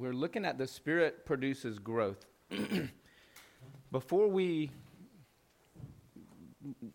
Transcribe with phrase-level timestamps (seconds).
[0.00, 2.24] we're looking at the Spirit produces growth.
[3.92, 4.70] Before we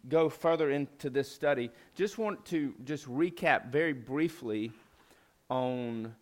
[0.10, 4.72] go further into this study, just want to just recap very briefly
[5.52, 6.16] on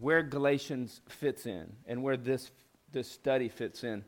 [0.00, 2.50] where Galatians fits in and where this,
[2.92, 4.04] this study fits in.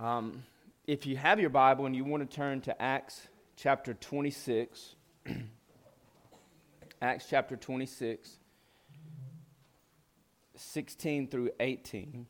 [0.00, 0.44] Um,
[0.86, 3.26] if you have your Bible and you want to turn to Acts
[3.56, 4.94] chapter 26,
[7.02, 8.38] Acts chapter 26.
[10.60, 12.26] 16 through 18.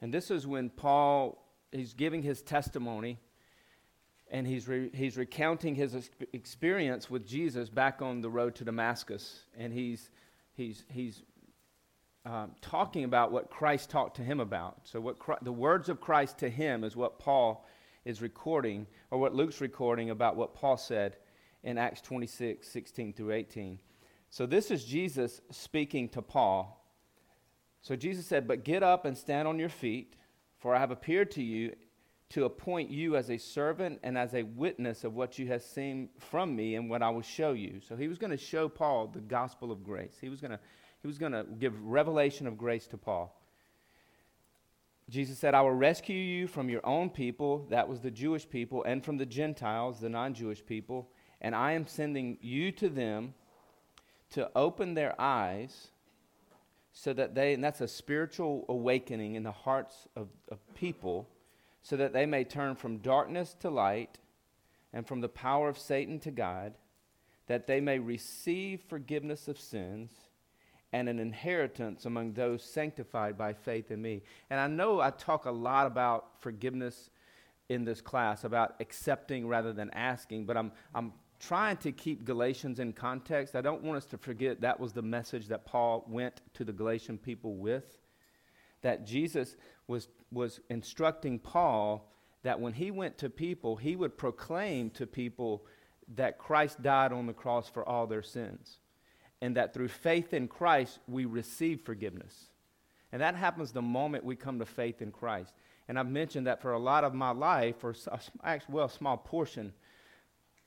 [0.00, 1.38] And this is when Paul
[1.72, 3.18] he's giving his testimony
[4.30, 9.40] and he's, re, he's recounting his experience with Jesus back on the road to Damascus.
[9.56, 10.10] And he's,
[10.54, 11.22] he's, he's
[12.24, 14.80] um, talking about what Christ talked to him about.
[14.82, 17.64] So, what Christ, the words of Christ to him is what Paul
[18.04, 21.16] is recording, or what Luke's recording about what Paul said
[21.62, 23.78] in Acts 26 16 through 18.
[24.30, 26.84] So this is Jesus speaking to Paul.
[27.82, 30.16] So Jesus said, But get up and stand on your feet,
[30.58, 31.74] for I have appeared to you
[32.30, 36.08] to appoint you as a servant and as a witness of what you have seen
[36.18, 37.80] from me and what I will show you.
[37.86, 40.16] So he was going to show Paul the gospel of grace.
[40.20, 40.60] He was going to
[41.02, 43.40] he was going to give revelation of grace to Paul.
[45.08, 48.82] Jesus said, I will rescue you from your own people, that was the Jewish people,
[48.82, 51.08] and from the Gentiles, the non Jewish people,
[51.40, 53.34] and I am sending you to them
[54.30, 55.88] to open their eyes
[56.92, 61.28] so that they, and that's a spiritual awakening in the hearts of, of people,
[61.82, 64.18] so that they may turn from darkness to light
[64.92, 66.72] and from the power of Satan to God,
[67.48, 70.10] that they may receive forgiveness of sins
[70.92, 74.22] and an inheritance among those sanctified by faith in me.
[74.48, 77.10] And I know I talk a lot about forgiveness
[77.68, 82.80] in this class, about accepting rather than asking, but I'm, I'm trying to keep Galatians
[82.80, 83.54] in context.
[83.54, 86.72] I don't want us to forget that was the message that Paul went to the
[86.72, 87.98] Galatian people with.
[88.82, 89.56] That Jesus
[89.86, 95.66] was, was instructing Paul that when he went to people, he would proclaim to people
[96.14, 98.78] that Christ died on the cross for all their sins.
[99.42, 102.50] And that through faith in Christ, we receive forgiveness.
[103.12, 105.52] And that happens the moment we come to faith in Christ.
[105.88, 107.94] And I've mentioned that for a lot of my life, or
[108.42, 109.72] actually, well, a small portion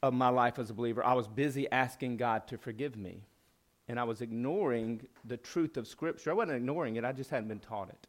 [0.02, 3.26] of my life as a believer, I was busy asking God to forgive me.
[3.88, 6.30] And I was ignoring the truth of Scripture.
[6.30, 8.08] I wasn't ignoring it, I just hadn't been taught it.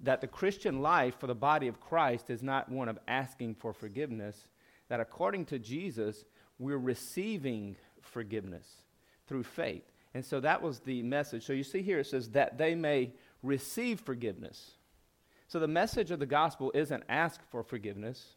[0.00, 3.72] That the Christian life for the body of Christ is not one of asking for
[3.72, 4.48] forgiveness,
[4.88, 6.24] that according to Jesus,
[6.58, 8.66] we're receiving forgiveness
[9.26, 9.84] through faith.
[10.14, 11.44] And so that was the message.
[11.44, 14.72] So you see here it says that they may receive forgiveness.
[15.48, 18.34] So the message of the gospel isn't ask for forgiveness,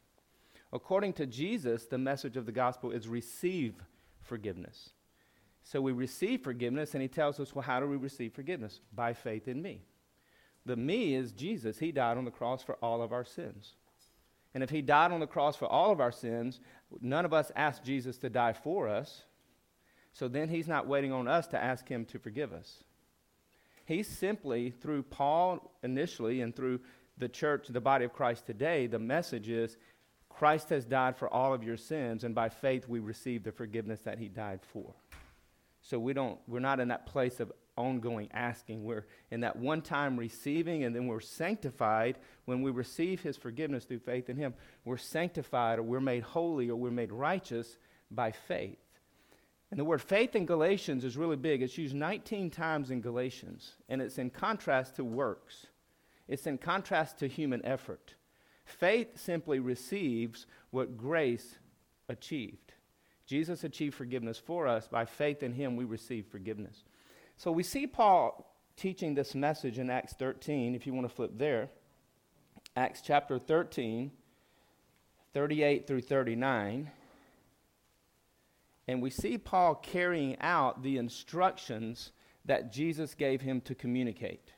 [0.74, 3.76] According to Jesus, the message of the gospel is receive
[4.22, 4.90] forgiveness.
[5.64, 8.82] So we receive forgiveness, and he tells us, well, how do we receive forgiveness?
[8.94, 9.82] By faith in me.
[10.66, 11.80] The me is Jesus.
[11.80, 13.74] He died on the cross for all of our sins.
[14.54, 16.60] And if he died on the cross for all of our sins,
[17.02, 19.24] none of us asked Jesus to die for us.
[20.14, 22.84] So then he's not waiting on us to ask him to forgive us.
[23.86, 26.80] He simply, through Paul initially and through
[27.18, 29.78] the church, the body of Christ today, the message is
[30.38, 34.02] Christ has died for all of your sins, and by faith we receive the forgiveness
[34.02, 34.94] that he died for.
[35.82, 38.84] So we don't, we're not in that place of ongoing asking.
[38.84, 43.86] We're in that one time receiving, and then we're sanctified when we receive his forgiveness
[43.86, 44.54] through faith in him.
[44.84, 47.78] We're sanctified, or we're made holy, or we're made righteous
[48.12, 48.80] by faith.
[49.72, 51.62] And the word faith in Galatians is really big.
[51.62, 55.68] It's used 19 times in Galatians, and it's in contrast to works,
[56.28, 58.16] it's in contrast to human effort.
[58.66, 61.56] Faith simply receives what grace
[62.10, 62.74] achieved.
[63.26, 64.88] Jesus achieved forgiveness for us.
[64.88, 66.84] By faith in him, we receive forgiveness.
[67.38, 71.32] So we see Paul teaching this message in Acts 13, if you want to flip
[71.38, 71.70] there.
[72.76, 74.12] Acts chapter 13,
[75.34, 76.92] 38 through 39.
[78.88, 82.12] And we see Paul carrying out the instructions
[82.46, 84.54] that Jesus gave him to communicate.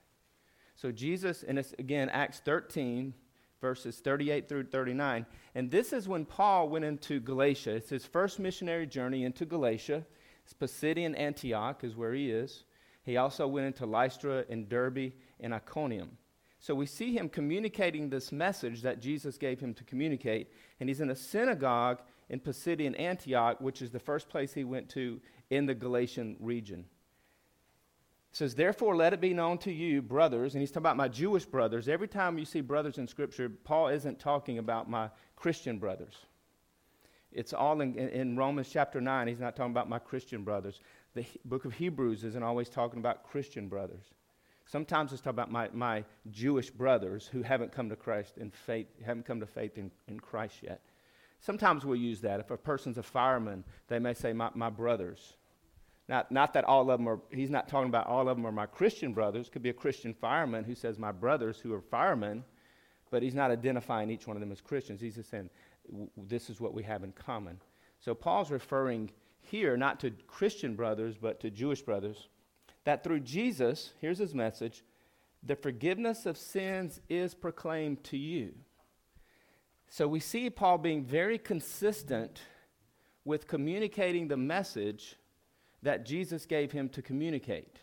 [0.75, 3.13] So, Jesus, and it's again Acts 13,
[3.61, 5.25] verses 38 through 39.
[5.55, 7.75] And this is when Paul went into Galatia.
[7.75, 10.05] It's his first missionary journey into Galatia.
[10.43, 12.63] It's Pisidian Antioch is where he is.
[13.03, 16.17] He also went into Lystra and Derbe and Iconium.
[16.59, 20.51] So we see him communicating this message that Jesus gave him to communicate.
[20.79, 21.99] And he's in a synagogue
[22.29, 26.85] in Pisidian Antioch, which is the first place he went to in the Galatian region
[28.31, 31.45] says, Therefore, let it be known to you, brothers, and he's talking about my Jewish
[31.45, 31.87] brothers.
[31.87, 36.15] Every time you see brothers in Scripture, Paul isn't talking about my Christian brothers.
[37.31, 39.27] It's all in, in, Romans chapter 9.
[39.27, 40.79] He's not talking about my Christian brothers.
[41.13, 44.05] The He- book of Hebrews isn't always talking about Christian brothers.
[44.65, 48.87] Sometimes it's talking about my, my Jewish brothers who haven't come to Christ in faith,
[49.05, 50.81] haven't come to faith in, in Christ yet.
[51.39, 52.39] Sometimes we'll use that.
[52.39, 55.36] If a person's a fireman, they may say, my, my brothers.
[56.09, 58.51] Not, not that all of them are, he's not talking about all of them are
[58.51, 59.49] my Christian brothers.
[59.49, 62.43] Could be a Christian fireman who says, my brothers who are firemen,
[63.11, 65.01] but he's not identifying each one of them as Christians.
[65.01, 65.49] He's just saying,
[66.15, 67.59] this is what we have in common.
[67.99, 69.09] So Paul's referring
[69.41, 72.27] here not to Christian brothers, but to Jewish brothers,
[72.83, 74.83] that through Jesus, here's his message,
[75.43, 78.53] the forgiveness of sins is proclaimed to you.
[79.89, 82.41] So we see Paul being very consistent
[83.23, 85.15] with communicating the message
[85.83, 87.79] that Jesus gave him to communicate.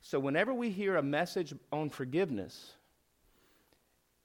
[0.00, 2.74] So whenever we hear a message on forgiveness,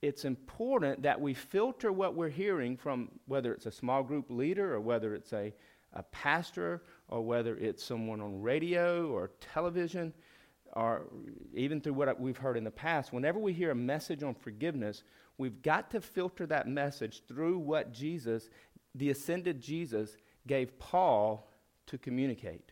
[0.01, 4.73] it's important that we filter what we're hearing from whether it's a small group leader
[4.73, 5.53] or whether it's a,
[5.93, 10.13] a pastor or whether it's someone on radio or television
[10.73, 11.03] or
[11.53, 13.11] even through what we've heard in the past.
[13.11, 15.03] Whenever we hear a message on forgiveness,
[15.37, 18.49] we've got to filter that message through what Jesus,
[18.95, 21.51] the ascended Jesus, gave Paul
[21.87, 22.71] to communicate.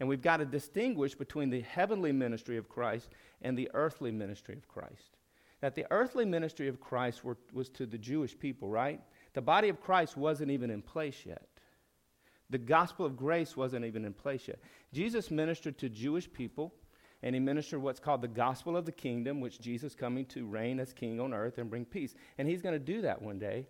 [0.00, 3.08] And we've got to distinguish between the heavenly ministry of Christ
[3.42, 5.18] and the earthly ministry of Christ
[5.60, 9.00] that the earthly ministry of Christ were, was to the Jewish people, right?
[9.34, 11.46] The body of Christ wasn't even in place yet.
[12.50, 14.60] The gospel of grace wasn't even in place yet.
[14.92, 16.72] Jesus ministered to Jewish people,
[17.22, 20.80] and he ministered what's called the gospel of the kingdom, which Jesus coming to reign
[20.80, 22.14] as king on earth and bring peace.
[22.38, 23.66] And he's going to do that one day.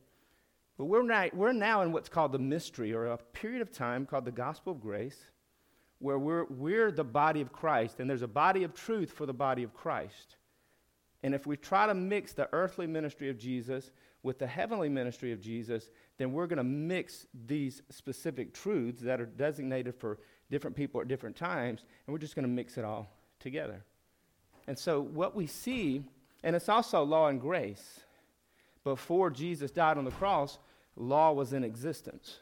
[0.77, 4.27] But we're, we're now in what's called the mystery, or a period of time called
[4.27, 5.19] the gospel of grace,
[6.01, 9.33] where we're, we're the body of Christ, and there's a body of truth for the
[9.33, 10.37] body of Christ.
[11.23, 13.91] And if we try to mix the earthly ministry of Jesus
[14.23, 19.21] with the heavenly ministry of Jesus, then we're going to mix these specific truths that
[19.21, 20.19] are designated for
[20.51, 23.11] different people at different times, and we're just going to mix it all
[23.41, 23.85] together.
[24.67, 26.05] And so, what we see,
[26.45, 28.01] and it's also law and grace.
[28.85, 30.59] Before Jesus died on the cross,
[30.97, 32.39] law was in existence.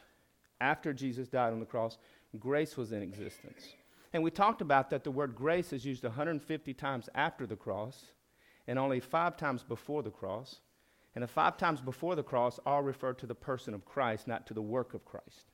[0.60, 1.98] After Jesus died on the cross,
[2.40, 3.74] grace was in existence.
[4.12, 8.06] And we talked about that the word grace is used 150 times after the cross
[8.66, 10.60] and only five times before the cross.
[11.14, 14.46] And the five times before the cross all refer to the person of Christ, not
[14.46, 15.50] to the work of Christ.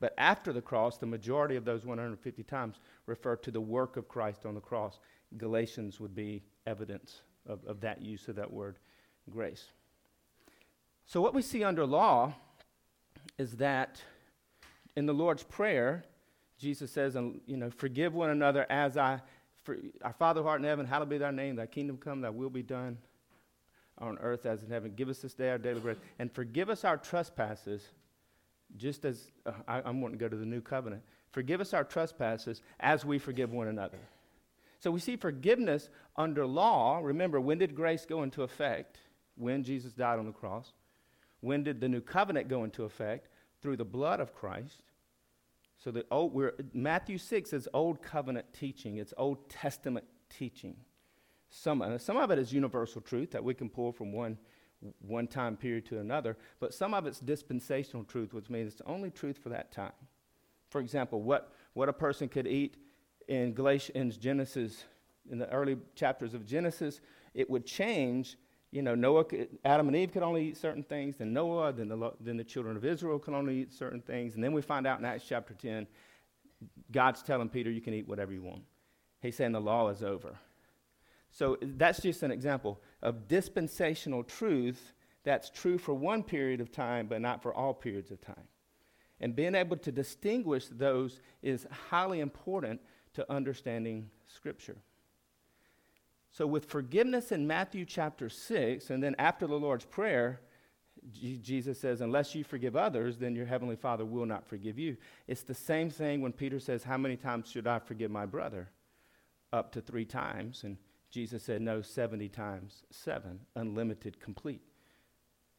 [0.00, 4.08] But after the cross, the majority of those 150 times refer to the work of
[4.08, 4.98] Christ on the cross.
[5.38, 8.78] Galatians would be evidence of, of that use of that word,
[9.30, 9.66] grace.
[11.06, 12.34] So, what we see under law
[13.38, 14.02] is that
[14.96, 16.04] in the Lord's Prayer,
[16.58, 19.20] Jesus says, and you know, forgive one another as I
[19.66, 22.30] for our Father who art in heaven, hallowed be thy name, thy kingdom come, thy
[22.30, 22.96] will be done
[23.98, 24.92] on earth as in heaven.
[24.94, 25.96] Give us this day our daily bread.
[26.20, 27.82] And forgive us our trespasses,
[28.76, 31.02] just as uh, I, I'm wanting to go to the new covenant.
[31.32, 33.98] Forgive us our trespasses as we forgive one another.
[34.78, 37.00] So we see forgiveness under law.
[37.02, 38.98] Remember, when did grace go into effect?
[39.36, 40.72] When Jesus died on the cross.
[41.40, 43.28] When did the new covenant go into effect?
[43.66, 44.84] Through the blood of Christ.
[45.76, 50.76] So the old, we're, Matthew 6 is Old Covenant teaching, it's Old Testament teaching.
[51.50, 54.38] Some, some of it is universal truth that we can pull from one,
[55.00, 59.10] one time period to another, but some of it's dispensational truth, which means it's only
[59.10, 59.90] truth for that time.
[60.68, 62.76] For example, what, what a person could eat
[63.26, 64.84] in Galatians, Genesis,
[65.28, 67.00] in the early chapters of Genesis,
[67.34, 68.36] it would change
[68.70, 69.24] you know, Noah,
[69.64, 72.76] Adam and Eve could only eat certain things, then Noah, then the, then the children
[72.76, 74.34] of Israel could only eat certain things.
[74.34, 75.86] And then we find out in Acts chapter 10,
[76.90, 78.62] God's telling Peter, you can eat whatever you want.
[79.22, 80.38] He's saying the law is over.
[81.30, 84.94] So that's just an example of dispensational truth
[85.24, 88.46] that's true for one period of time, but not for all periods of time.
[89.20, 92.80] And being able to distinguish those is highly important
[93.14, 94.76] to understanding Scripture.
[96.36, 100.42] So, with forgiveness in Matthew chapter 6, and then after the Lord's Prayer,
[101.10, 104.98] Jesus says, Unless you forgive others, then your heavenly Father will not forgive you.
[105.26, 108.68] It's the same thing when Peter says, How many times should I forgive my brother?
[109.50, 110.62] Up to three times.
[110.62, 110.76] And
[111.10, 114.60] Jesus said, No, 70 times seven, unlimited, complete.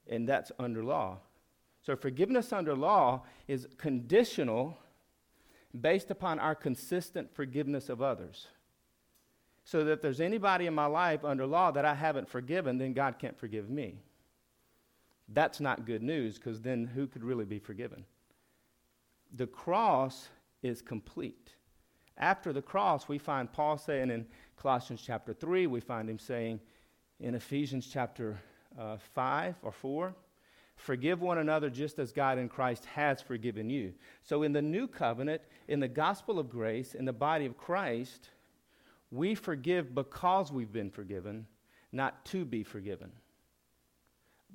[0.06, 1.18] And that's under law.
[1.82, 4.78] So, forgiveness under law is conditional
[5.82, 8.50] based upon our consistent forgiveness of others
[9.68, 12.94] so that if there's anybody in my life under law that I haven't forgiven, then
[12.94, 14.00] God can't forgive me.
[15.28, 18.06] That's not good news because then who could really be forgiven?
[19.36, 20.30] The cross
[20.64, 21.52] is complete.
[22.18, 26.62] After the cross, we find Paul saying in Colossians chapter 3, we find him saying
[27.20, 28.40] in Ephesians chapter
[28.80, 30.16] uh, 5 or 4,
[30.78, 33.94] Forgive one another just as God in Christ has forgiven you.
[34.24, 38.30] So, in the new covenant, in the gospel of grace, in the body of Christ,
[39.12, 41.46] we forgive because we've been forgiven,
[41.92, 43.12] not to be forgiven.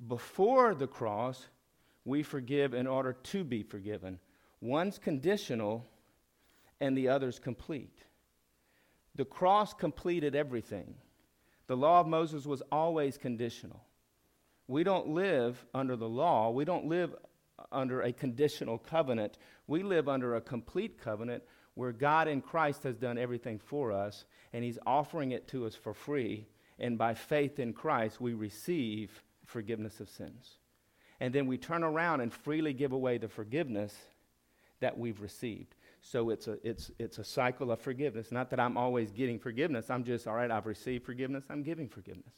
[0.07, 1.47] Before the cross,
[2.05, 4.19] we forgive in order to be forgiven.
[4.61, 5.85] One's conditional
[6.79, 8.03] and the other's complete.
[9.15, 10.95] The cross completed everything.
[11.67, 13.83] The law of Moses was always conditional.
[14.67, 17.15] We don't live under the law, we don't live
[17.71, 19.37] under a conditional covenant.
[19.67, 21.43] We live under a complete covenant
[21.75, 25.75] where God in Christ has done everything for us and He's offering it to us
[25.75, 26.47] for free.
[26.79, 30.57] And by faith in Christ, we receive forgiveness of sins.
[31.19, 33.95] And then we turn around and freely give away the forgiveness
[34.79, 35.75] that we've received.
[36.01, 38.31] So it's a, it's, it's a cycle of forgiveness.
[38.31, 39.89] Not that I'm always getting forgiveness.
[39.89, 42.33] I'm just, all right, I've received forgiveness, I'm giving forgiveness.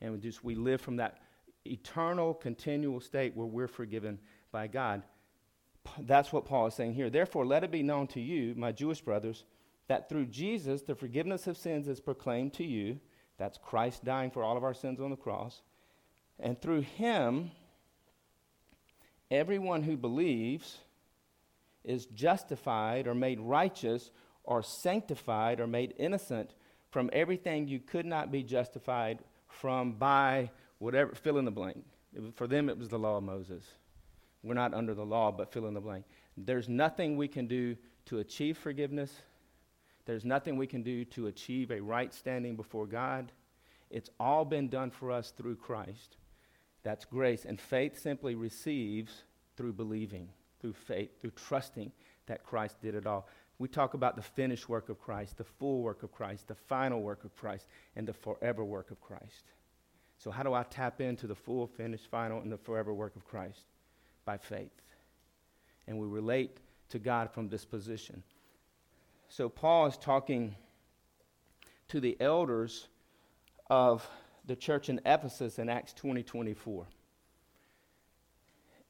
[0.00, 1.18] And we just, we live from that
[1.66, 4.18] eternal, continual state where we're forgiven
[4.52, 5.02] by God.
[5.98, 7.10] That's what Paul is saying here.
[7.10, 9.44] Therefore, let it be known to you, my Jewish brothers,
[9.88, 13.00] that through Jesus the forgiveness of sins is proclaimed to you.
[13.38, 15.62] That's Christ dying for all of our sins on the cross.
[16.40, 17.50] And through him,
[19.30, 20.78] everyone who believes
[21.84, 24.10] is justified or made righteous
[24.44, 26.54] or sanctified or made innocent
[26.90, 31.84] from everything you could not be justified from by whatever, fill in the blank.
[32.34, 33.64] For them, it was the law of Moses.
[34.42, 36.04] We're not under the law, but fill in the blank.
[36.36, 37.76] There's nothing we can do
[38.06, 39.12] to achieve forgiveness.
[40.06, 43.32] There's nothing we can do to achieve a right standing before God.
[43.90, 46.16] It's all been done for us through Christ.
[46.82, 47.44] That's grace.
[47.44, 49.24] And faith simply receives
[49.56, 50.28] through believing,
[50.60, 51.90] through faith, through trusting
[52.26, 53.28] that Christ did it all.
[53.58, 57.02] We talk about the finished work of Christ, the full work of Christ, the final
[57.02, 57.66] work of Christ,
[57.96, 59.50] and the forever work of Christ.
[60.18, 63.24] So, how do I tap into the full, finished, final, and the forever work of
[63.24, 63.64] Christ?
[64.28, 64.82] By faith.
[65.86, 66.58] And we relate
[66.90, 68.22] to God from this position.
[69.30, 70.54] So, Paul is talking
[71.88, 72.88] to the elders
[73.70, 74.06] of
[74.44, 76.84] the church in Ephesus in Acts 20 24.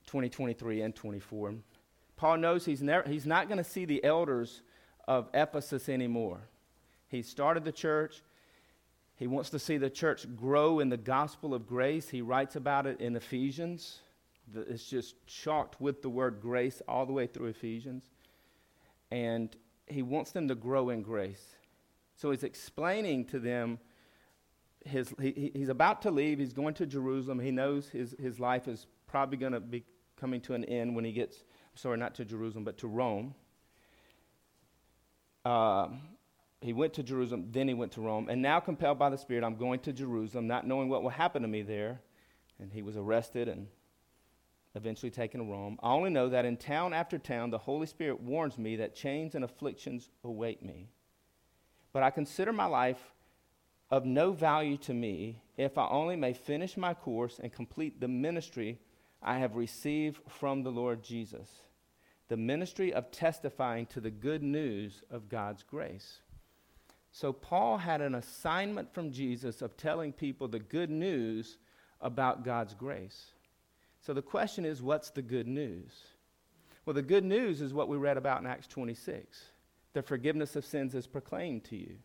[0.07, 1.55] 2023 and 24.
[2.17, 4.63] Paul knows he's, never, he's not going to see the elders
[5.07, 6.41] of Ephesus anymore.
[7.07, 8.23] He started the church,
[9.15, 12.09] he wants to see the church grow in the gospel of grace.
[12.09, 14.01] He writes about it in Ephesians.
[14.55, 18.05] It's just chalked with the word grace all the way through Ephesians.
[19.11, 19.55] And
[19.87, 21.55] he wants them to grow in grace.
[22.17, 23.79] So he's explaining to them
[24.85, 26.39] his, he, he's about to leave.
[26.39, 27.41] He's going to Jerusalem.
[27.41, 29.85] He knows his, his life is probably going to be
[30.17, 33.35] coming to an end when he gets, sorry, not to Jerusalem, but to Rome.
[35.45, 36.01] Um,
[36.61, 38.29] he went to Jerusalem, then he went to Rome.
[38.29, 41.43] And now, compelled by the Spirit, I'm going to Jerusalem, not knowing what will happen
[41.43, 42.01] to me there.
[42.59, 43.69] And he was arrested and
[44.75, 45.79] eventually taken to Rome.
[45.83, 49.35] I only know that in town after town, the Holy Spirit warns me that chains
[49.35, 50.89] and afflictions await me.
[51.93, 53.13] But I consider my life
[53.91, 58.09] of no value to me if I only may finish my course and complete the
[58.09, 58.79] ministry
[59.23, 61.49] I have received from the Lord Jesus
[62.29, 66.21] the ministry of testifying to the good news of God's grace.
[67.11, 71.57] So, Paul had an assignment from Jesus of telling people the good news
[72.01, 73.33] about God's grace.
[74.09, 75.93] So, the question is what's the good news?
[76.87, 79.39] Well, the good news is what we read about in Acts 26
[79.93, 81.97] the forgiveness of sins is proclaimed to you.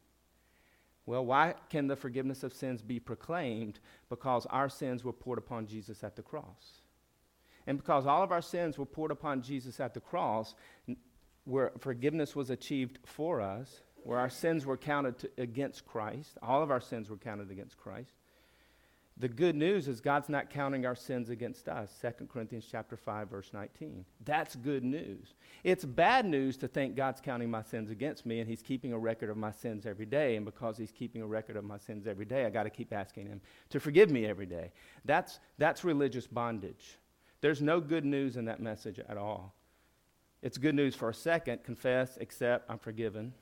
[1.05, 3.79] Well, why can the forgiveness of sins be proclaimed?
[4.09, 6.81] Because our sins were poured upon Jesus at the cross.
[7.67, 10.55] And because all of our sins were poured upon Jesus at the cross,
[11.45, 16.61] where forgiveness was achieved for us, where our sins were counted to, against Christ, all
[16.61, 18.11] of our sins were counted against Christ.
[19.17, 21.95] The good news is God's not counting our sins against us.
[22.01, 24.05] 2 Corinthians chapter 5 verse 19.
[24.25, 25.35] That's good news.
[25.63, 28.97] It's bad news to think God's counting my sins against me and he's keeping a
[28.97, 32.07] record of my sins every day and because he's keeping a record of my sins
[32.07, 33.39] every day, I got to keep asking him
[33.69, 34.71] to forgive me every day.
[35.05, 36.97] That's that's religious bondage.
[37.41, 39.53] There's no good news in that message at all.
[40.41, 43.33] It's good news for a second, confess, accept, I'm forgiven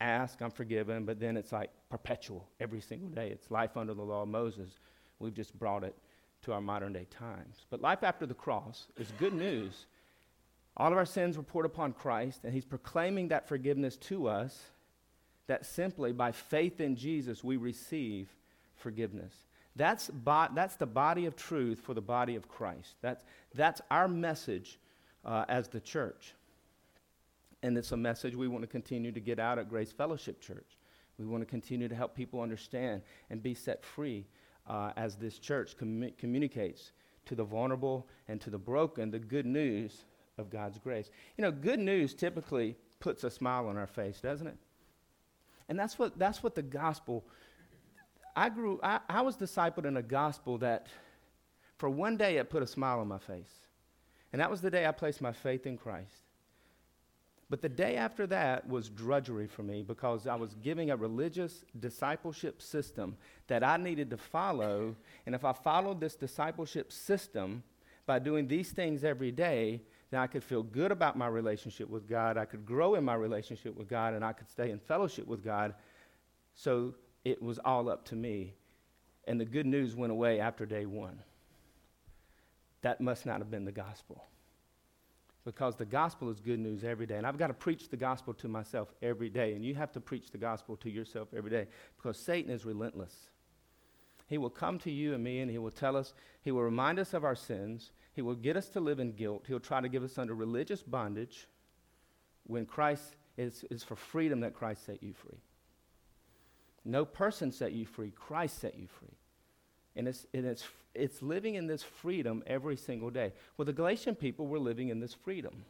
[0.00, 3.30] ask, I'm forgiven, but then it's like perpetual every single day.
[3.30, 4.78] It's life under the law of Moses.
[5.18, 5.94] We've just brought it
[6.42, 7.64] to our modern day times.
[7.70, 9.86] But life after the cross is good news.
[10.76, 14.70] All of our sins were poured upon Christ, and He's proclaiming that forgiveness to us,
[15.46, 18.28] that simply by faith in Jesus we receive
[18.76, 19.34] forgiveness.
[19.74, 22.94] That's, bo- that's the body of truth for the body of Christ.
[23.02, 24.78] That's, that's our message
[25.24, 26.34] uh, as the church.
[27.62, 30.78] And it's a message we want to continue to get out at Grace Fellowship Church.
[31.18, 34.26] We want to continue to help people understand and be set free
[34.68, 36.92] uh, as this church communicates
[37.26, 40.04] to the vulnerable and to the broken the good news
[40.38, 41.10] of God's grace.
[41.36, 44.56] You know, good news typically puts a smile on our face, doesn't it?
[45.68, 47.24] And that's what, that's what the gospel,
[48.34, 50.86] I grew, I, I was discipled in a gospel that
[51.78, 53.52] for one day it put a smile on my face.
[54.32, 56.25] And that was the day I placed my faith in Christ.
[57.48, 61.64] But the day after that was drudgery for me because I was giving a religious
[61.78, 64.96] discipleship system that I needed to follow.
[65.26, 67.62] And if I followed this discipleship system
[68.04, 72.08] by doing these things every day, then I could feel good about my relationship with
[72.08, 72.36] God.
[72.36, 75.44] I could grow in my relationship with God, and I could stay in fellowship with
[75.44, 75.74] God.
[76.54, 78.54] So it was all up to me.
[79.28, 81.20] And the good news went away after day one.
[82.82, 84.24] That must not have been the gospel
[85.46, 87.16] because the gospel is good news every day.
[87.16, 89.52] And I've got to preach the gospel to myself every day.
[89.52, 93.14] And you have to preach the gospel to yourself every day because Satan is relentless.
[94.26, 96.98] He will come to you and me and he will tell us, he will remind
[96.98, 97.92] us of our sins.
[98.12, 99.44] He will get us to live in guilt.
[99.46, 101.46] He'll try to give us under religious bondage
[102.48, 105.38] when Christ is, is for freedom that Christ set you free.
[106.84, 109.16] No person set you free, Christ set you free.
[109.96, 113.32] And it's, and it's, it's living in this freedom every single day.
[113.56, 115.64] Well, the Galatian people were living in this freedom.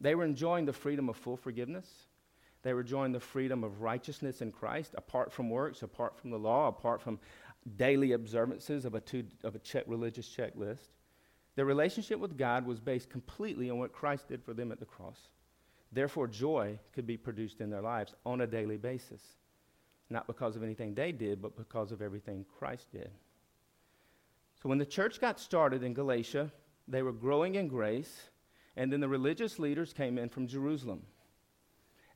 [0.00, 1.88] They were enjoying the freedom of full forgiveness.
[2.62, 6.38] They were enjoying the freedom of righteousness in Christ, apart from works, apart from the
[6.38, 7.18] law, apart from
[7.76, 10.88] daily observances of a, two, of a check, religious checklist.
[11.56, 14.86] Their relationship with God was based completely on what Christ did for them at the
[14.86, 15.28] cross.
[15.92, 19.20] Therefore, joy could be produced in their lives on a daily basis
[20.10, 23.10] not because of anything they did, but because of everything Christ did.
[24.62, 26.52] So when the church got started in Galatia,
[26.86, 28.28] they were growing in grace,
[28.76, 31.02] and then the religious leaders came in from Jerusalem.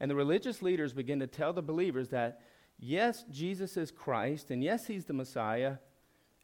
[0.01, 2.41] And the religious leaders began to tell the believers that,
[2.79, 5.77] yes, Jesus is Christ, and yes, he's the Messiah,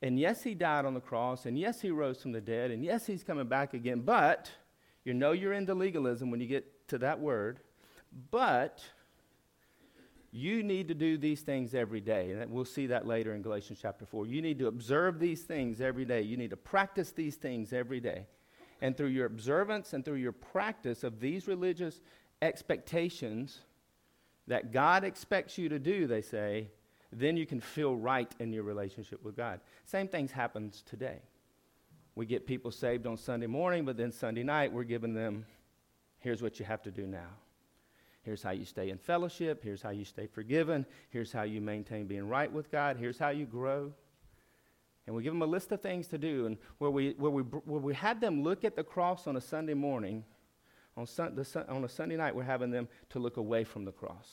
[0.01, 2.85] and yes, he died on the cross, and yes, he rose from the dead, and
[2.85, 4.01] yes, he's coming back again.
[4.01, 4.51] But,
[5.05, 7.61] you know, you're into legalism when you get to that word,
[8.31, 8.83] but
[10.33, 12.33] you need to do these things every day.
[12.33, 14.27] And we'll see that later in Galatians chapter 4.
[14.27, 16.23] You need to observe these things every day.
[16.23, 18.27] You need to practice these things every day.
[18.81, 22.01] And through your observance and through your practice of these religious
[22.41, 23.59] expectations
[24.47, 26.69] that God expects you to do, they say,
[27.13, 29.61] then you can feel right in your relationship with God.
[29.85, 31.19] Same things happens today.
[32.15, 35.45] We get people saved on Sunday morning, but then Sunday night we're giving them,
[36.21, 37.29] here's what you have to do now.
[38.23, 39.63] Here's how you stay in fellowship.
[39.65, 40.85] Here's how you stay forgiven.
[41.09, 42.97] Here's how you maintain being right with God.
[42.99, 43.93] Here's how you grow.
[45.07, 46.47] And we give them a list of things to do.
[46.47, 49.41] And where we, where we, where we had them look at the cross on a
[49.41, 50.25] Sunday morning,
[50.97, 53.93] on, sun, the, on a Sunday night, we're having them to look away from the
[53.93, 54.31] cross.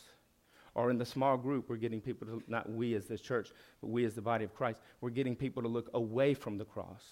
[0.76, 3.88] Or in the small group, we're getting people to, not we as the church, but
[3.88, 7.04] we as the body of Christ, we're getting people to look away from the cross.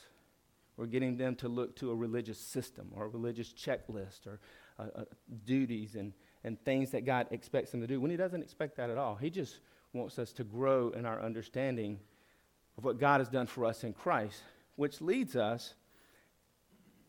[0.78, 4.40] We're getting them to look to a religious system or a religious checklist or
[4.78, 5.04] uh, uh,
[5.46, 6.12] duties and,
[6.46, 9.16] and things that God expects them to do when He doesn't expect that at all.
[9.16, 9.60] He just
[9.94, 12.00] wants us to grow in our understanding
[12.78, 14.44] of what God has done for us in Christ,
[14.76, 15.74] which leads us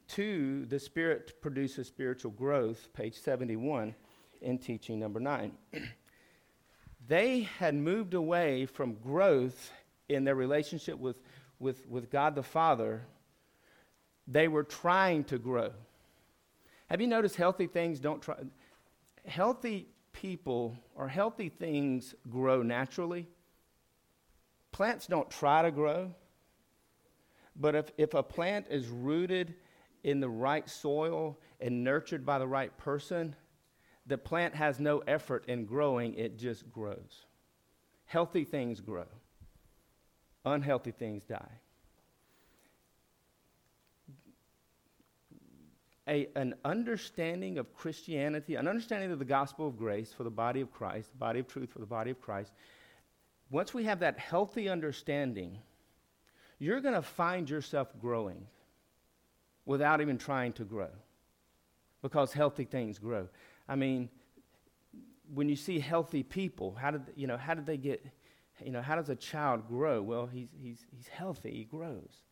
[0.09, 3.95] to the Spirit produces spiritual growth, page 71
[4.41, 5.53] in teaching number nine.
[7.07, 9.71] they had moved away from growth
[10.09, 11.17] in their relationship with,
[11.59, 13.03] with, with God the Father.
[14.27, 15.73] They were trying to grow.
[16.89, 18.37] Have you noticed healthy things don't try?
[19.27, 23.29] Healthy people or healthy things grow naturally.
[24.73, 26.15] Plants don't try to grow,
[27.55, 29.55] but if, if a plant is rooted
[30.05, 33.35] in the right soil and nurtured by the right person,
[34.07, 37.25] the plant has no effort in growing, it just grows.
[38.05, 39.07] Healthy things grow,
[40.45, 41.61] unhealthy things die.
[46.09, 50.61] A, an understanding of Christianity, an understanding of the gospel of grace for the body
[50.61, 52.53] of Christ, the body of truth for the body of Christ,
[53.51, 55.59] once we have that healthy understanding,
[56.59, 58.47] you're going to find yourself growing
[59.65, 60.91] without even trying to grow
[62.03, 63.29] because healthy things grow.
[63.69, 64.09] I mean,
[65.35, 68.05] when you see healthy people, how did, you know, how did they get,
[68.65, 70.01] you know, how does a child grow?
[70.03, 72.23] Well, he's, he's, he's healthy, he grows.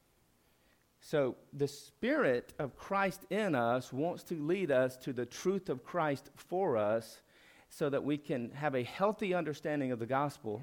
[1.06, 5.84] So, the Spirit of Christ in us wants to lead us to the truth of
[5.84, 7.20] Christ for us
[7.68, 10.62] so that we can have a healthy understanding of the gospel.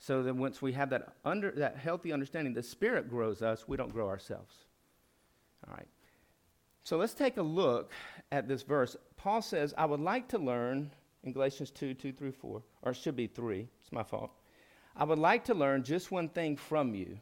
[0.00, 3.76] So that once we have that, under, that healthy understanding, the Spirit grows us, we
[3.76, 4.52] don't grow ourselves.
[5.68, 5.86] All right.
[6.82, 7.92] So let's take a look
[8.32, 8.96] at this verse.
[9.16, 10.90] Paul says, I would like to learn
[11.22, 14.32] in Galatians 2 2 through 4, or it should be 3, it's my fault.
[14.96, 17.16] I would like to learn just one thing from you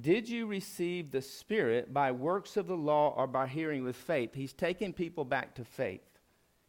[0.00, 4.34] did you receive the Spirit by works of the law or by hearing with faith?
[4.34, 6.00] He's taking people back to faith.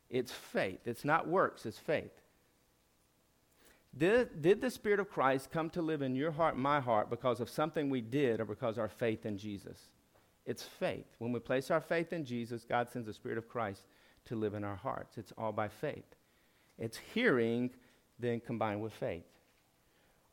[0.10, 0.80] It's faith.
[0.86, 2.12] It's not works, it's faith.
[3.96, 7.40] Did, did the Spirit of Christ come to live in your heart, my heart, because
[7.40, 9.78] of something we did or because our faith in Jesus?
[10.46, 11.06] It's faith.
[11.20, 13.84] When we place our faith in Jesus, God sends the Spirit of Christ
[14.26, 15.18] to live in our hearts.
[15.18, 16.16] It's all by faith.
[16.78, 17.70] It's hearing,
[18.20, 19.26] then combined with faith.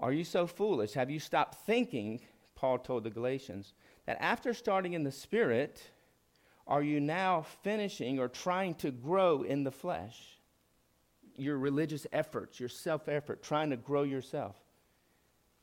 [0.00, 0.94] Are you so foolish?
[0.94, 2.20] Have you stopped thinking,
[2.60, 3.72] Paul told the Galatians,
[4.04, 5.82] that after starting in the Spirit,
[6.66, 10.38] are you now finishing or trying to grow in the flesh?
[11.36, 14.56] Your religious efforts, your self effort, trying to grow yourself.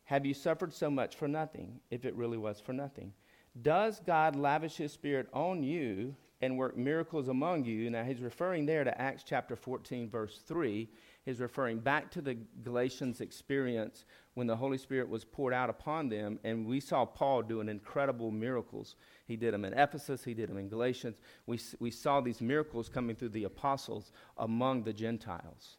[0.06, 3.14] Have you suffered so much for nothing, if it really was for nothing?
[3.62, 7.92] Does God lavish his spirit on you and work miracles among you?
[7.92, 10.90] Now, he's referring there to Acts chapter 14, verse 3.
[11.26, 14.06] He's referring back to the Galatians experience
[14.38, 18.30] when the Holy Spirit was poured out upon them, and we saw Paul doing incredible
[18.30, 18.94] miracles.
[19.26, 21.18] He did them in Ephesus, he did them in Galatians.
[21.48, 25.78] We, we saw these miracles coming through the apostles among the Gentiles.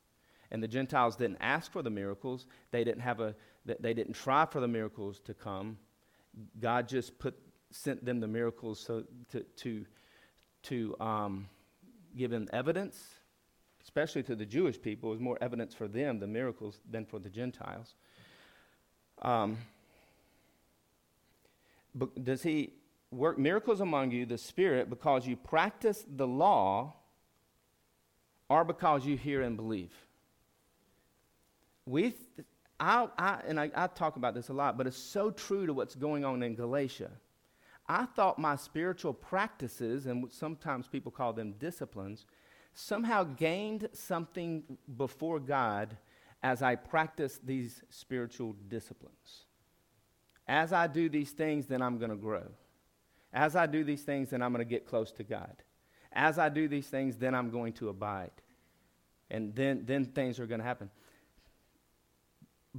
[0.50, 4.44] And the Gentiles didn't ask for the miracles, they didn't, have a, they didn't try
[4.44, 5.78] for the miracles to come.
[6.58, 7.38] God just put
[7.70, 9.86] sent them the miracles so to, to,
[10.64, 11.46] to um,
[12.16, 13.04] give them evidence,
[13.84, 15.10] especially to the Jewish people.
[15.10, 17.94] It was more evidence for them, the miracles, than for the Gentiles.
[19.22, 19.58] Um,
[21.94, 22.72] but does he
[23.10, 26.94] work miracles among you, the Spirit, because you practice the law
[28.48, 29.92] or because you hear and believe?
[31.86, 32.46] We, th-
[32.78, 35.72] I, I, and I, I talk about this a lot, but it's so true to
[35.72, 37.10] what's going on in Galatia.
[37.88, 42.26] I thought my spiritual practices, and sometimes people call them disciplines,
[42.74, 44.62] somehow gained something
[44.96, 45.96] before God
[46.42, 49.44] as I practice these spiritual disciplines.
[50.46, 52.46] As I do these things, then I'm going to grow.
[53.32, 55.62] As I do these things, then I'm going to get close to God.
[56.12, 58.30] As I do these things, then I'm going to abide.
[59.30, 60.90] And then, then things are going to happen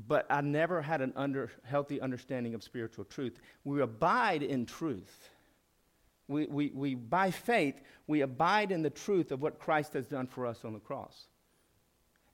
[0.08, 3.40] but I never had an under, healthy understanding of spiritual truth.
[3.64, 5.30] We abide in truth.
[6.28, 10.28] We, we, we, by faith, we abide in the truth of what Christ has done
[10.28, 11.28] for us on the cross.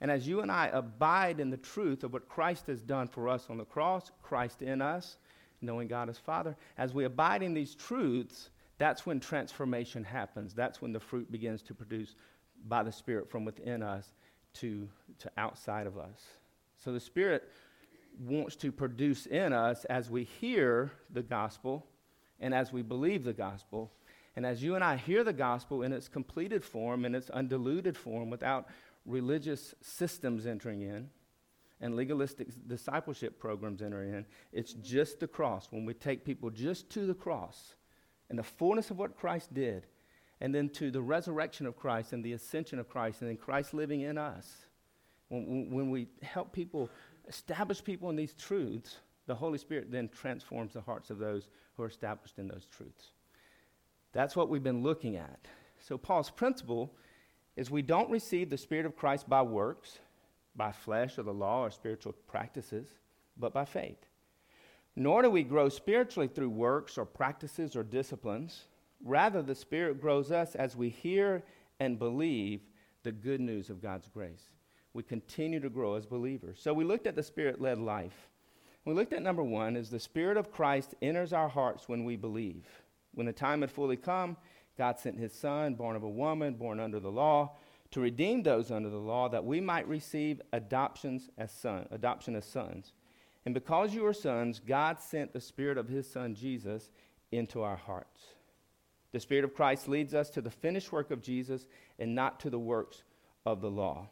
[0.00, 3.28] And as you and I abide in the truth of what Christ has done for
[3.28, 5.16] us on the cross, Christ in us,
[5.60, 10.52] knowing God as Father, as we abide in these truths, that's when transformation happens.
[10.52, 12.14] That's when the fruit begins to produce
[12.68, 14.12] by the Spirit from within us
[14.54, 16.22] to, to outside of us.
[16.76, 17.48] So the Spirit
[18.20, 21.86] wants to produce in us as we hear the gospel
[22.40, 23.92] and as we believe the gospel.
[24.36, 27.96] And as you and I hear the gospel in its completed form, in its undiluted
[27.96, 28.68] form, without
[29.06, 31.08] religious systems entering in
[31.80, 35.68] and legalistic discipleship programs entering in, it's just the cross.
[35.70, 37.74] When we take people just to the cross
[38.28, 39.86] and the fullness of what Christ did,
[40.40, 43.72] and then to the resurrection of Christ and the ascension of Christ, and then Christ
[43.72, 44.66] living in us
[45.28, 46.90] when, when we help people,
[47.28, 51.82] establish people in these truths, the Holy Spirit then transforms the hearts of those who
[51.82, 53.12] are established in those truths.
[54.12, 55.40] That's what we've been looking at.
[55.78, 56.94] So, Paul's principle
[57.56, 59.98] is we don't receive the Spirit of Christ by works,
[60.54, 62.88] by flesh or the law or spiritual practices,
[63.36, 64.06] but by faith.
[64.94, 68.64] Nor do we grow spiritually through works or practices or disciplines.
[69.04, 71.42] Rather, the Spirit grows us as we hear
[71.80, 72.60] and believe
[73.02, 74.52] the good news of God's grace
[74.96, 76.58] we continue to grow as believers.
[76.60, 78.30] So we looked at the spirit led life.
[78.86, 82.16] We looked at number one is the Spirit of Christ enters our hearts when we
[82.16, 82.64] believe.
[83.12, 84.38] When the time had fully come,
[84.76, 87.56] God sent his Son, born of a woman, born under the law,
[87.92, 92.44] to redeem those under the law that we might receive adoptions as son, adoption as
[92.44, 92.92] sons.
[93.44, 96.90] And because you are sons, God sent the Spirit of his Son Jesus
[97.30, 98.22] into our hearts.
[99.12, 101.66] The Spirit of Christ leads us to the finished work of Jesus
[101.98, 103.04] and not to the works
[103.46, 104.08] of the law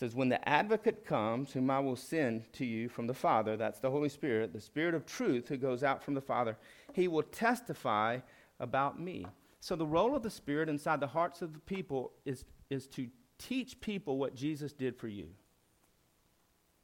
[0.00, 3.80] says, When the advocate comes, whom I will send to you from the Father, that's
[3.80, 6.56] the Holy Spirit, the Spirit of truth who goes out from the Father,
[6.94, 8.18] he will testify
[8.58, 9.26] about me.
[9.60, 13.08] So the role of the Spirit inside the hearts of the people is, is to
[13.38, 15.28] teach people what Jesus did for you.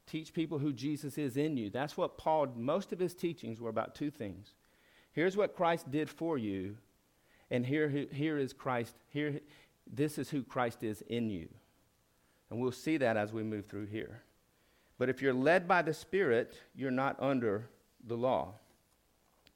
[0.05, 1.69] Teach people who Jesus is in you.
[1.69, 4.53] That's what Paul, most of his teachings were about two things.
[5.11, 6.77] Here's what Christ did for you,
[7.49, 9.39] and here, here is Christ, here,
[9.91, 11.49] this is who Christ is in you.
[12.49, 14.21] And we'll see that as we move through here.
[14.97, 17.69] But if you're led by the Spirit, you're not under
[18.05, 18.53] the law.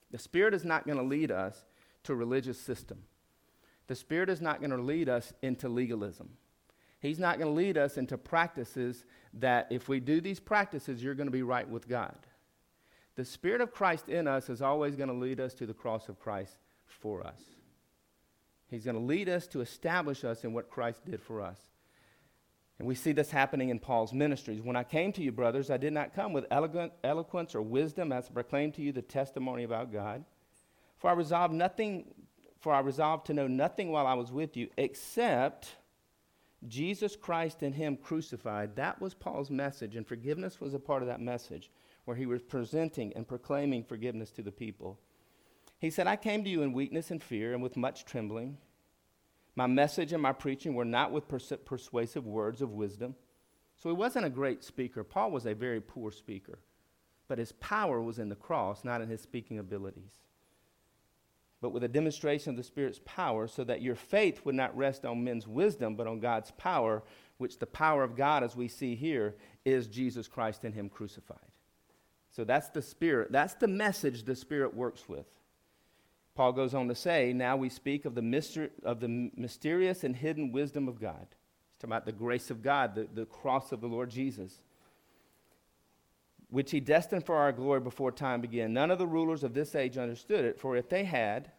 [0.10, 1.66] The Spirit is not going to lead us
[2.04, 3.04] to a religious system.
[3.92, 6.30] The Spirit is not going to lead us into legalism.
[7.02, 11.14] He's not going to lead us into practices that if we do these practices, you're
[11.14, 12.16] going to be right with God.
[13.18, 16.08] The Spirit of Christ in us is always going to lead us to the cross
[16.08, 16.54] of Christ
[16.88, 17.42] for us.
[18.70, 21.60] He's going to lead us to establish us in what Christ did for us.
[22.80, 24.62] And we see this happening in Paul's ministries.
[24.62, 28.28] When I came to you, brothers, I did not come with eloquence or wisdom as
[28.28, 30.24] to proclaim to you the testimony about God.
[30.98, 32.06] For I resolved nothing,
[32.62, 35.76] for I resolved to know nothing while I was with you, except
[36.68, 38.76] Jesus Christ and Him crucified.
[38.76, 41.72] That was Paul's message, and forgiveness was a part of that message,
[42.06, 45.00] where he was presenting and proclaiming forgiveness to the people.
[45.80, 48.58] He said, I came to you in weakness and fear and with much trembling.
[49.56, 53.16] My message and my preaching were not with pers- persuasive words of wisdom.
[53.78, 55.04] So he wasn't a great speaker.
[55.04, 56.60] Paul was a very poor speaker.
[57.28, 60.20] But his power was in the cross, not in his speaking abilities.
[61.62, 65.06] But with a demonstration of the Spirit's power, so that your faith would not rest
[65.06, 67.04] on men's wisdom, but on God's power,
[67.38, 71.38] which the power of God, as we see here, is Jesus Christ and Him crucified.
[72.32, 73.32] So that's the Spirit.
[73.32, 75.28] That's the message the Spirit works with.
[76.34, 80.16] Paul goes on to say, now we speak of the, mystery, of the mysterious and
[80.16, 81.28] hidden wisdom of God.
[81.30, 84.62] He's talking about the grace of God, the, the cross of the Lord Jesus,
[86.52, 88.74] which he destined for our glory before time began.
[88.74, 91.50] None of the rulers of this age understood it, for if they had,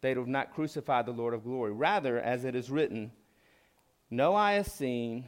[0.00, 1.70] they'd have not crucified the Lord of glory.
[1.70, 3.12] Rather, as it is written,
[4.10, 5.26] no eye has seen,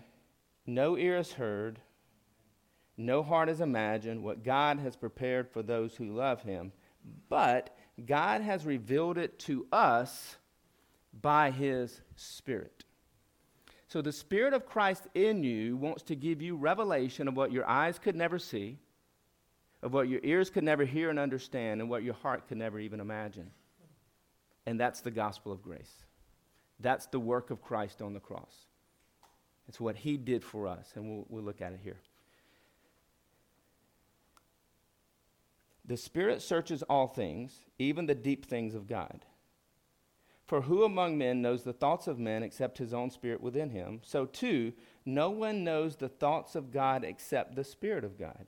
[0.67, 1.81] no ear has heard,
[2.97, 6.73] no heart has imagined what God has prepared for those who love him.
[7.29, 10.37] But God has revealed it to us
[11.21, 12.85] by his Spirit.
[13.87, 17.69] So the Spirit of Christ in you wants to give you revelation of what your
[17.69, 18.79] eyes could never see,
[19.85, 22.81] of what your ears could never hear and understand, and what your heart could never
[22.81, 23.51] even imagine.
[24.65, 25.93] And that's the gospel of grace.
[26.81, 28.65] That's the work of Christ on the cross.
[29.69, 31.99] It's what he did for us, and we'll, we'll look at it here.
[35.85, 39.27] The Spirit searches all things, even the deep things of God.
[40.47, 44.01] For who among men knows the thoughts of men except his own spirit within him?
[44.03, 44.73] So, too,
[45.05, 48.47] no one knows the thoughts of God except the Spirit of God.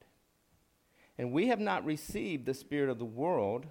[1.18, 3.66] And we have not received the Spirit of the world,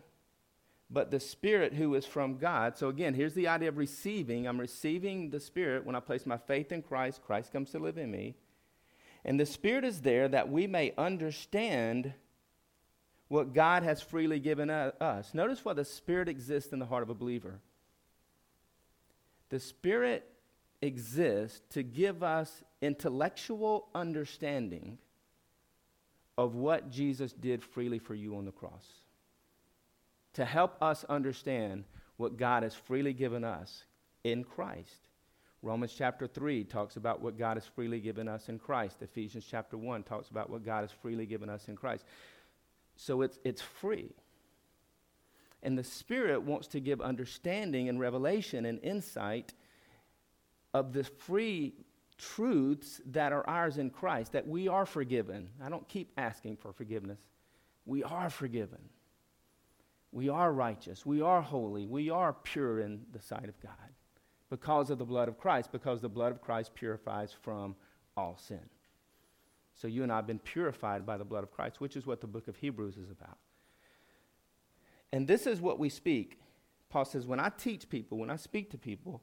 [0.89, 2.77] but the Spirit who is from God.
[2.77, 4.47] So, again, here's the idea of receiving.
[4.47, 7.21] I'm receiving the Spirit when I place my faith in Christ.
[7.25, 8.35] Christ comes to live in me.
[9.23, 12.13] And the Spirit is there that we may understand
[13.27, 15.33] what God has freely given us.
[15.33, 17.59] Notice why the Spirit exists in the heart of a believer.
[19.49, 20.27] The Spirit
[20.81, 24.99] exists to give us intellectual understanding
[26.37, 28.85] of what Jesus did freely for you on the cross.
[30.33, 31.85] To help us understand
[32.17, 33.85] what God has freely given us
[34.23, 35.07] in Christ.
[35.61, 39.01] Romans chapter 3 talks about what God has freely given us in Christ.
[39.01, 42.05] Ephesians chapter 1 talks about what God has freely given us in Christ.
[42.95, 44.13] So it's, it's free.
[45.63, 49.53] And the Spirit wants to give understanding and revelation and insight
[50.73, 51.73] of the free
[52.17, 55.49] truths that are ours in Christ, that we are forgiven.
[55.63, 57.19] I don't keep asking for forgiveness.
[57.85, 58.89] We are forgiven.
[60.11, 61.05] We are righteous.
[61.05, 61.85] We are holy.
[61.85, 63.71] We are pure in the sight of God
[64.49, 67.75] because of the blood of Christ, because the blood of Christ purifies from
[68.15, 68.61] all sin.
[69.75, 72.21] So you and I have been purified by the blood of Christ, which is what
[72.21, 73.37] the book of Hebrews is about.
[75.11, 76.39] And this is what we speak.
[76.89, 79.21] Paul says, when I teach people, when I speak to people,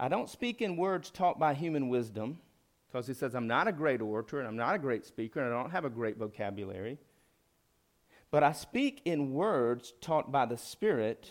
[0.00, 2.38] I don't speak in words taught by human wisdom,
[2.86, 5.52] because he says, I'm not a great orator and I'm not a great speaker and
[5.52, 6.98] I don't have a great vocabulary.
[8.30, 11.30] But I speak in words taught by the Spirit,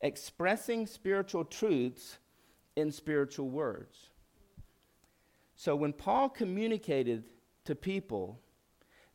[0.00, 2.18] expressing spiritual truths
[2.76, 4.10] in spiritual words.
[5.56, 7.24] So when Paul communicated
[7.64, 8.40] to people,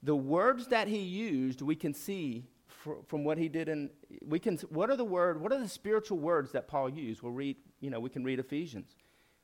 [0.03, 3.89] the words that he used, we can see fr- from what he did in,
[4.25, 7.21] we can, what are the word, what are the spiritual words that Paul used?
[7.21, 8.95] We'll read, you know, we can read Ephesians.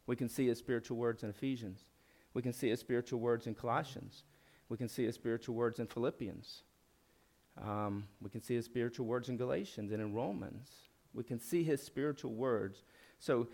[0.07, 1.85] We can see his spiritual words in Ephesians.
[2.33, 4.23] We can see his spiritual words in Colossians.
[4.69, 6.63] We can see his spiritual words in Philippians.
[7.61, 10.69] Um, we can see his spiritual words in Galatians and in Romans.
[11.13, 12.83] We can see his spiritual words.
[13.19, 13.47] So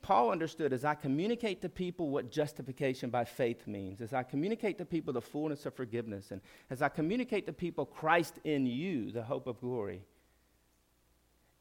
[0.00, 4.78] Paul understood as I communicate to people what justification by faith means, as I communicate
[4.78, 9.10] to people the fullness of forgiveness, and as I communicate to people Christ in you,
[9.10, 10.02] the hope of glory,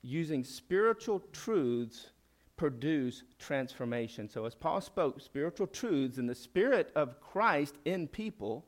[0.04, 2.12] using spiritual truths
[2.58, 4.28] produce transformation.
[4.28, 8.66] So, as Paul spoke, spiritual truths and the Spirit of Christ in people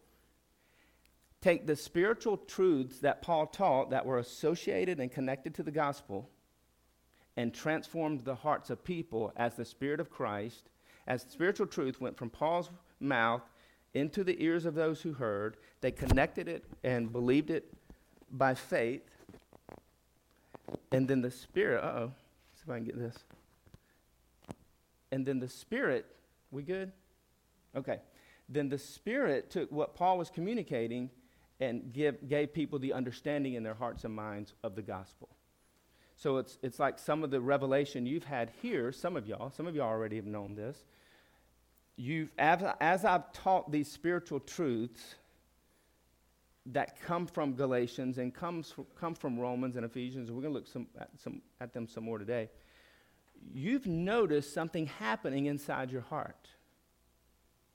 [1.42, 6.30] take the spiritual truths that Paul taught that were associated and connected to the gospel
[7.38, 10.70] and transformed the hearts of people as the Spirit of Christ,
[11.08, 13.42] as spiritual truth went from Paul's mouth
[13.94, 15.58] into the ears of those who heard.
[15.82, 17.74] They connected it and believed it
[18.32, 19.02] by faith.
[20.92, 22.12] And then the Spirit, uh oh,
[22.56, 23.16] see if I can get this.
[25.12, 26.06] And then the Spirit,
[26.52, 26.92] we good?
[27.76, 28.00] Okay.
[28.48, 31.10] Then the Spirit took what Paul was communicating
[31.60, 35.30] and give, gave people the understanding in their hearts and minds of the gospel.
[36.16, 39.68] So it's, it's like some of the revelation you've had here, some of y'all, some
[39.68, 40.84] of y'all already have known this.
[41.96, 45.16] You've, as, as I've taught these spiritual truths
[46.68, 50.54] that come from Galatians and comes from, come from Romans and Ephesians, and we're going
[50.54, 52.50] to look some, at, some, at them some more today,
[53.54, 56.50] you've noticed something happening inside your heart.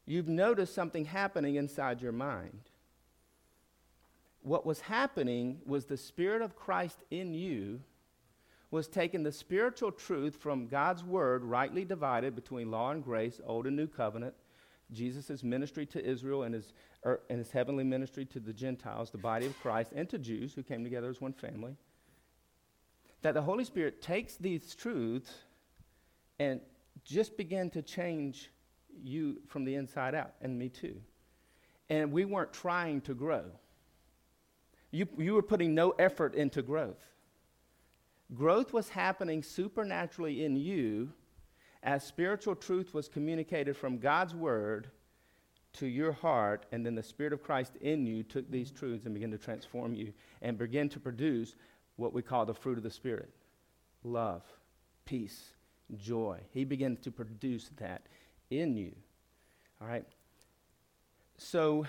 [0.07, 2.71] You've noticed something happening inside your mind.
[4.43, 7.81] What was happening was the Spirit of Christ in you
[8.71, 13.67] was taking the spiritual truth from God's word, rightly divided between law and grace, Old
[13.67, 14.35] and New Covenant,
[14.93, 16.73] Jesus' ministry to Israel and his,
[17.07, 20.55] er, and his heavenly ministry to the Gentiles, the body of Christ, and to Jews
[20.55, 21.77] who came together as one family.
[23.23, 25.31] That the Holy Spirit takes these truths
[26.39, 26.61] and
[27.05, 28.51] just begin to change
[29.03, 30.97] you from the inside out, and me too.
[31.91, 33.45] And we weren't trying to grow.
[34.91, 37.03] You, you were putting no effort into growth.
[38.35, 41.13] Growth was happening supernaturally in you
[41.83, 44.89] as spiritual truth was communicated from God's word
[45.75, 49.15] to your heart, and then the Spirit of Christ in you took these truths and
[49.15, 51.57] began to transform you and begin to produce
[51.97, 53.31] what we call the fruit of the Spirit
[54.05, 54.43] love,
[55.07, 55.54] peace,
[55.97, 56.41] joy.
[56.51, 58.03] He begins to produce that
[58.51, 58.93] in you.
[59.81, 60.05] All right?
[61.37, 61.87] So,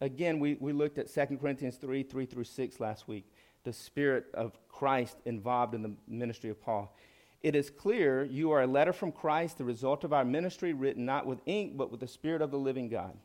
[0.00, 3.24] again, we, we looked at 2 Corinthians 3 3 through 6 last week
[3.68, 6.96] the Spirit of Christ involved in the ministry of Paul.
[7.42, 11.04] It is clear you are a letter from Christ, the result of our ministry, written
[11.04, 13.16] not with ink, but with the Spirit of the living God.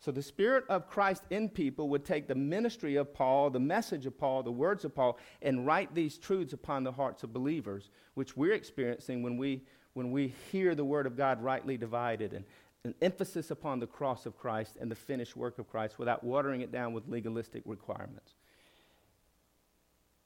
[0.00, 4.06] So the Spirit of Christ in people would take the ministry of Paul, the message
[4.06, 7.90] of Paul, the words of Paul, and write these truths upon the hearts of believers,
[8.14, 12.44] which we're experiencing when we, when we hear the Word of God rightly divided and
[12.84, 16.60] an emphasis upon the cross of Christ and the finished work of Christ without watering
[16.60, 18.34] it down with legalistic requirements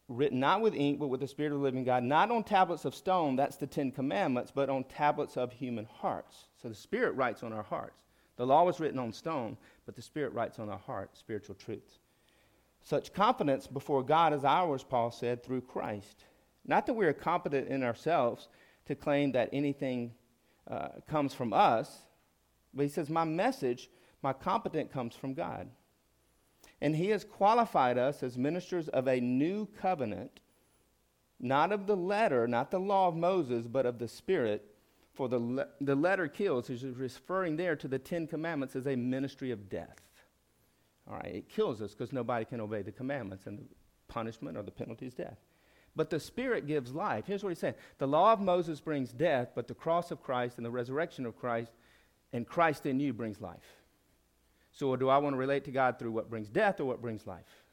[0.09, 2.85] written not with ink, but with the Spirit of the living God, not on tablets
[2.85, 6.49] of stone, that's the Ten Commandments, but on tablets of human hearts.
[6.61, 8.03] So the Spirit writes on our hearts.
[8.37, 11.99] The law was written on stone, but the Spirit writes on our heart spiritual truths.
[12.83, 16.25] Such confidence before God is ours, Paul said, through Christ.
[16.64, 18.49] Not that we are competent in ourselves
[18.87, 20.12] to claim that anything
[20.68, 22.07] uh, comes from us,
[22.75, 23.90] but he says, My message,
[24.23, 25.68] my competent comes from God.
[26.81, 30.40] And he has qualified us as ministers of a new covenant,
[31.38, 34.72] not of the letter, not the law of Moses, but of the Spirit.
[35.14, 36.68] For the, le- the letter kills.
[36.68, 40.01] He's referring there to the Ten Commandments as a ministry of death.
[41.09, 43.64] All right, it kills us because nobody can obey the commandments, and the
[44.09, 45.38] punishment or the penalty is death.
[45.94, 47.25] But the Spirit gives life.
[47.27, 50.57] Here's what he's saying The law of Moses brings death, but the cross of Christ
[50.57, 51.72] and the resurrection of Christ
[52.33, 53.83] and Christ in you brings life.
[54.70, 57.27] So, do I want to relate to God through what brings death or what brings
[57.27, 57.64] life?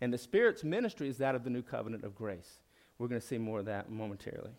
[0.00, 2.60] And the Spirit's ministry is that of the new covenant of grace.
[2.98, 4.52] We're going to see more of that momentarily.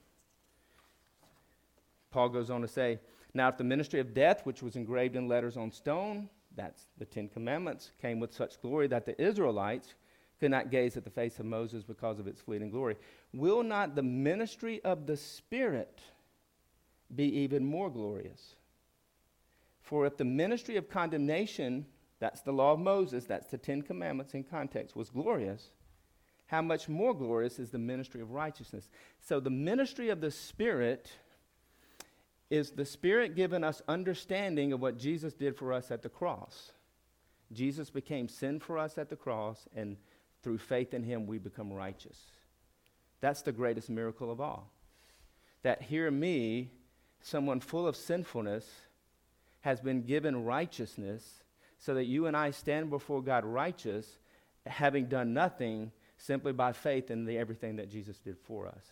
[2.17, 2.99] Paul goes on to say,
[3.35, 7.05] Now, if the ministry of death, which was engraved in letters on stone, that's the
[7.05, 9.93] Ten Commandments, came with such glory that the Israelites
[10.39, 12.95] could not gaze at the face of Moses because of its fleeting glory,
[13.35, 16.01] will not the ministry of the Spirit
[17.15, 18.55] be even more glorious?
[19.79, 21.85] For if the ministry of condemnation,
[22.19, 25.69] that's the law of Moses, that's the Ten Commandments in context, was glorious,
[26.47, 28.89] how much more glorious is the ministry of righteousness?
[29.19, 31.11] So the ministry of the Spirit
[32.49, 36.71] is the Spirit giving us understanding of what Jesus did for us at the cross.
[37.51, 39.97] Jesus became sin for us at the cross, and
[40.43, 42.17] through faith in him, we become righteous.
[43.19, 44.71] That's the greatest miracle of all.
[45.63, 46.71] That here, me,
[47.21, 48.69] someone full of sinfulness,
[49.61, 51.43] has been given righteousness
[51.79, 54.19] so that you and I stand before God righteous,
[54.65, 58.83] having done nothing simply by faith in the everything that Jesus did for us.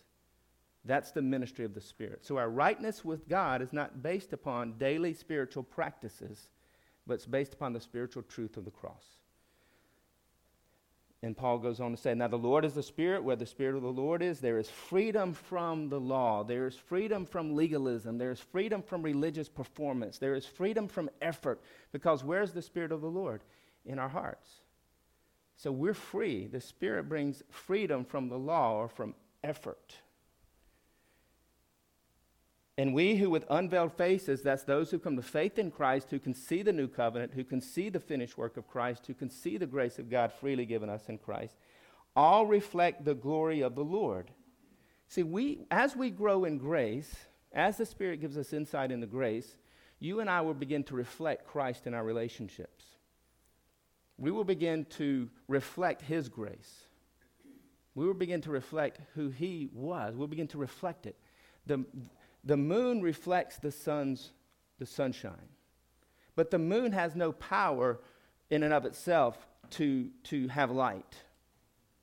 [0.86, 2.24] That's the ministry of the Spirit.
[2.24, 6.48] So our rightness with God is not based upon daily spiritual practices,
[7.06, 9.04] but it's based upon the spiritual truth of the cross.
[11.22, 13.24] And Paul goes on to say, Now the Lord is the Spirit.
[13.24, 16.44] Where the Spirit of the Lord is, there is freedom from the law.
[16.44, 18.16] There is freedom from legalism.
[18.16, 20.18] There is freedom from religious performance.
[20.18, 21.60] There is freedom from effort.
[21.90, 23.42] Because where's the Spirit of the Lord?
[23.84, 24.60] In our hearts.
[25.56, 26.46] So we're free.
[26.46, 29.96] The Spirit brings freedom from the law or from effort.
[32.78, 36.18] And we who with unveiled faces, that's those who come to faith in Christ, who
[36.18, 39.30] can see the new covenant, who can see the finished work of Christ, who can
[39.30, 41.56] see the grace of God freely given us in Christ,
[42.14, 44.30] all reflect the glory of the Lord.
[45.08, 47.14] See, we, as we grow in grace,
[47.52, 49.56] as the Spirit gives us insight into grace,
[49.98, 52.84] you and I will begin to reflect Christ in our relationships.
[54.18, 56.84] We will begin to reflect His grace.
[57.94, 60.14] We will begin to reflect who He was.
[60.14, 61.16] We'll begin to reflect it.
[61.66, 61.84] The,
[62.46, 64.30] the moon reflects the sun's
[64.78, 65.48] the sunshine.
[66.36, 67.98] But the moon has no power
[68.50, 71.14] in and of itself to, to have light.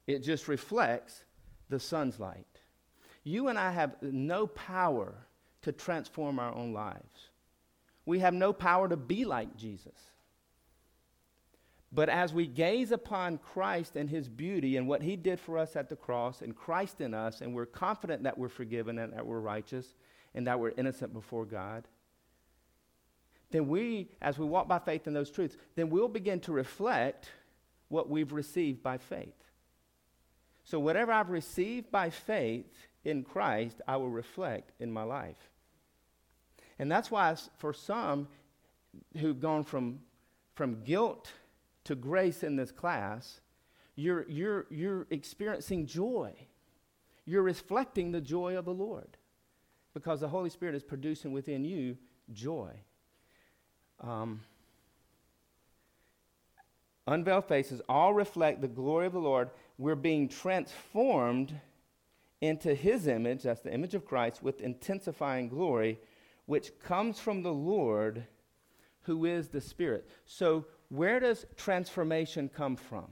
[0.08, 1.24] It just reflects
[1.70, 2.46] the sun's light.
[3.24, 5.14] You and I have no power
[5.62, 7.30] to transform our own lives.
[8.06, 9.98] We have no power to be like Jesus.
[11.92, 15.76] But as we gaze upon Christ and his beauty and what he did for us
[15.76, 19.26] at the cross and Christ in us, and we're confident that we're forgiven and that
[19.26, 19.94] we're righteous
[20.36, 21.88] and that we're innocent before God,
[23.52, 27.30] then we, as we walk by faith in those truths, then we'll begin to reflect
[27.88, 29.36] what we've received by faith.
[30.64, 35.52] So, whatever I've received by faith in Christ, I will reflect in my life.
[36.80, 38.28] And that's why, for some
[39.18, 40.00] who've gone from,
[40.56, 41.32] from guilt
[41.84, 43.40] to grace in this class,
[43.96, 46.34] you're, you're, you're experiencing joy.
[47.26, 49.18] You're reflecting the joy of the Lord
[49.94, 51.98] because the Holy Spirit is producing within you
[52.32, 52.72] joy.
[54.02, 54.42] Um,
[57.08, 59.50] unveiled faces all reflect the glory of the Lord.
[59.78, 61.54] We're being transformed
[62.42, 66.00] into his image, that's the image of Christ, with intensifying glory,
[66.46, 68.26] which comes from the Lord
[69.04, 70.10] who is the Spirit.
[70.26, 73.08] So, where does transformation come from?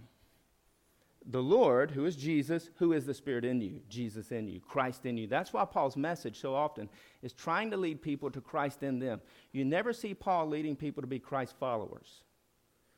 [1.29, 5.05] The Lord, who is Jesus, who is the Spirit in you, Jesus in you, Christ
[5.05, 5.27] in you.
[5.27, 6.89] That's why Paul's message so often
[7.21, 9.21] is trying to lead people to Christ in them.
[9.51, 12.23] You never see Paul leading people to be Christ followers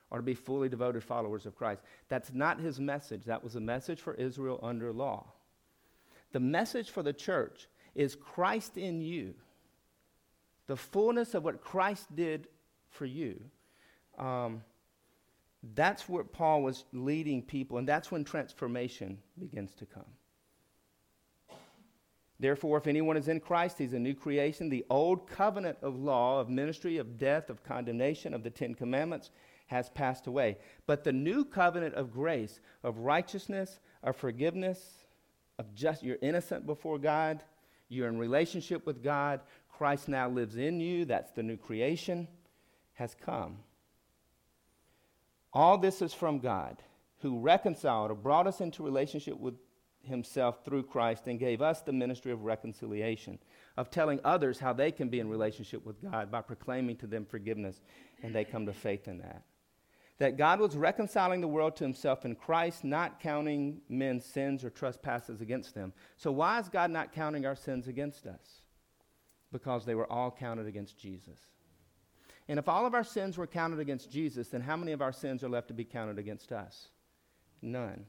[0.10, 1.82] or to be fully devoted followers of Christ.
[2.08, 3.26] That's not his message.
[3.26, 5.26] That was a message for Israel under law.
[6.32, 9.34] The message for the church is Christ in you,
[10.68, 12.48] the fullness of what Christ did
[12.90, 13.40] for you.
[14.18, 14.64] Um,
[15.76, 20.04] that's where Paul was leading people, and that's when transformation begins to come.
[22.40, 24.68] Therefore, if anyone is in Christ, he's a new creation.
[24.68, 29.32] The old covenant of law, of ministry, of death, of condemnation, of the Ten Commandments
[29.68, 30.58] has passed away.
[30.86, 35.06] But the new covenant of grace, of righteousness, of forgiveness,
[35.58, 37.42] of just you're innocent before God,
[37.88, 39.40] you're in relationship with God,
[39.70, 42.28] Christ now lives in you, that's the new creation,
[42.96, 43.58] has come.
[45.54, 46.82] All this is from God,
[47.20, 49.56] who reconciled or brought us into relationship with
[50.02, 53.40] himself through Christ and gave us the ministry of reconciliation,
[53.78, 57.26] of telling others how they can be in relationship with God by proclaiming to them
[57.26, 57.82] forgiveness,
[58.22, 59.44] and they come to faith in that
[60.20, 64.70] that God was reconciling the world to himself in Christ, not counting men's sins or
[64.70, 65.92] trespasses against them.
[66.18, 68.62] So, why is God not counting our sins against us?
[69.52, 71.40] Because they were all counted against Jesus.
[72.54, 75.12] And if all of our sins were counted against Jesus, then how many of our
[75.12, 76.90] sins are left to be counted against us?
[77.64, 78.06] None.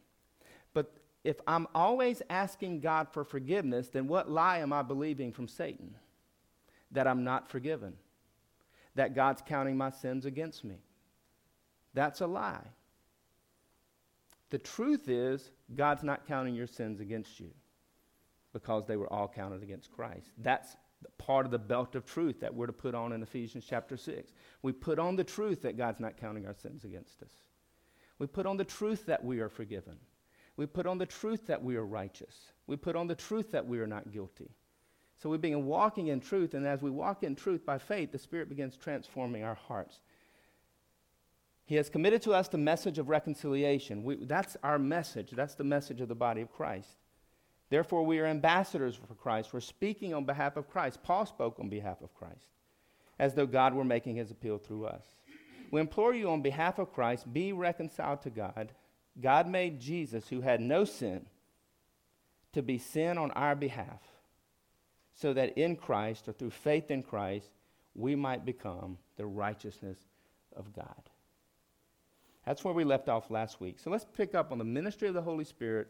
[0.75, 0.93] But
[1.25, 5.95] if I'm always asking God for forgiveness, then what lie am I believing from Satan?
[6.91, 7.95] That I'm not forgiven.
[8.97, 10.77] That God's counting my sins against me.
[11.95, 12.67] That's a lie.
[14.51, 17.51] The truth is, God's not counting your sins against you
[18.53, 20.33] because they were all counted against Christ.
[20.37, 20.77] That's
[21.19, 24.33] part of the belt of truth that we're to put on in Ephesians chapter 6.
[24.63, 27.33] We put on the truth that God's not counting our sins against us.
[28.19, 29.97] We put on the truth that we are forgiven.
[30.57, 32.53] We put on the truth that we are righteous.
[32.67, 34.51] We put on the truth that we are not guilty.
[35.17, 38.19] So we begin walking in truth, and as we walk in truth by faith, the
[38.19, 40.01] Spirit begins transforming our hearts.
[41.67, 44.05] He has committed to us the message of reconciliation.
[44.05, 45.31] We, that's our message.
[45.31, 46.99] That's the message of the body of Christ.
[47.75, 49.53] Therefore, we are ambassadors for Christ.
[49.53, 51.03] We're speaking on behalf of Christ.
[51.03, 52.47] Paul spoke on behalf of Christ,
[53.19, 55.05] as though God were making his appeal through us.
[55.73, 58.71] We implore you on behalf of Christ, be reconciled to God.
[59.21, 61.27] God made Jesus, who had no sin,
[62.53, 64.03] to be sin on our behalf,
[65.13, 67.51] so that in Christ, or through faith in Christ,
[67.97, 69.99] we might become the righteousness
[70.55, 71.11] of God.
[72.47, 73.81] That's where we left off last week.
[73.81, 75.89] So let's pick up on the ministry of the Holy Spirit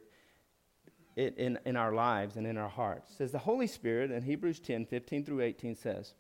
[1.17, 3.11] in, in, our lives and in our hearts.
[3.11, 6.15] It says the Holy Spirit in Hebrews 10 15 through 18 says,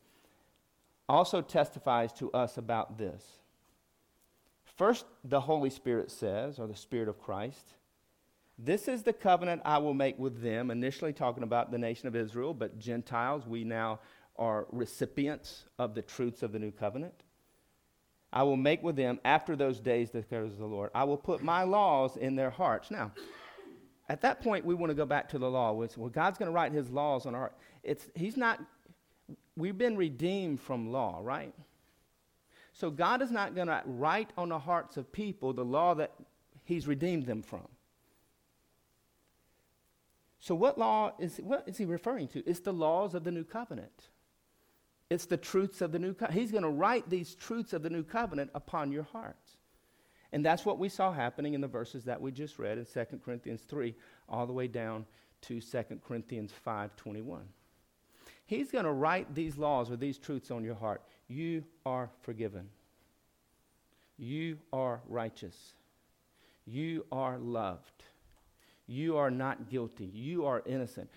[1.09, 3.25] also testifies to us about this.
[4.77, 7.75] First, the Holy Spirit says, or the Spirit of Christ,
[8.59, 12.17] this is the covenant I will make with them, initially talking about the nation of
[12.17, 14.01] Israel, but Gentiles, we now
[14.37, 17.15] are recipients of the truths of the new covenant.
[18.33, 20.91] I will make with them after those days, declares the Lord.
[20.95, 22.91] I will put my laws in their hearts.
[22.91, 23.13] Now,
[24.09, 25.73] at that point, we want to go back to the law.
[25.73, 27.53] Well, God's going to write his laws on our
[27.83, 28.61] It's He's not,
[29.57, 31.55] we've been redeemed from law, right?
[32.73, 36.13] So God is not going to write on the hearts of people the law that
[36.65, 37.67] he's redeemed them from.
[40.41, 42.43] So what law is what is he referring to?
[42.47, 44.11] It's the laws of the new covenant.
[45.09, 46.41] It's the truths of the new covenant.
[46.41, 49.57] He's going to write these truths of the new covenant upon your hearts.
[50.35, 53.21] And that's what we saw happening in the verses that we just read in 2
[53.25, 53.95] Corinthians 3
[54.29, 55.07] all the way down
[55.43, 57.43] to 2 Corinthians 5:21.
[58.45, 61.03] He's going to write these laws or these truths on your heart.
[61.29, 62.69] You are forgiven.
[64.17, 65.75] You are righteous.
[66.67, 68.03] You are loved.
[68.89, 70.07] You are not guilty.
[70.07, 71.11] You are innocent.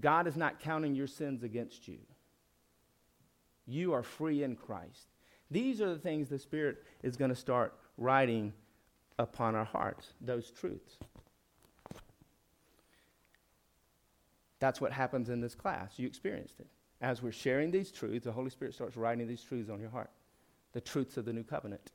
[0.00, 2.00] God is not counting your sins against you.
[3.66, 5.06] You are free in Christ.
[5.48, 8.54] These are the things the Spirit is going to start writing
[9.18, 10.96] upon our hearts, those truths.
[14.60, 15.92] That's what happens in this class.
[15.98, 16.66] You experienced it.
[17.00, 20.10] As we're sharing these truths, the Holy Spirit starts writing these truths on your heart
[20.72, 21.92] the truths of the new covenant.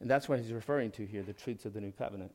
[0.00, 2.32] And that's what he's referring to here the truths of the new covenant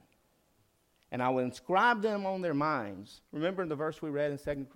[1.12, 3.22] and I will inscribe them on their minds.
[3.32, 4.68] Remember in the verse we read in 2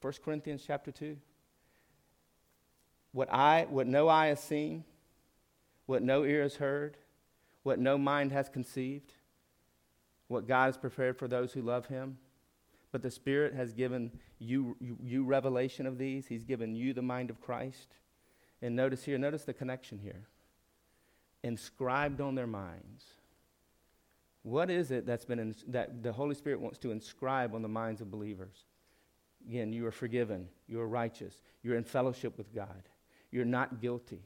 [0.00, 1.16] 1 Corinthians chapter 2?
[3.12, 4.84] What, I, what no eye has seen,
[5.88, 6.98] what no ear has heard,
[7.62, 9.14] what no mind has conceived,
[10.28, 12.18] what God has prepared for those who love him.
[12.92, 16.26] But the Spirit has given you, you, you revelation of these.
[16.26, 17.94] He's given you the mind of Christ.
[18.60, 20.26] And notice here, notice the connection here.
[21.42, 23.04] Inscribed on their minds
[24.42, 28.00] what is it that's been that the Holy Spirit wants to inscribe on the minds
[28.00, 28.64] of believers?
[29.48, 32.88] Again, you are forgiven, you are righteous, you're in fellowship with God,
[33.30, 34.22] you're not guilty.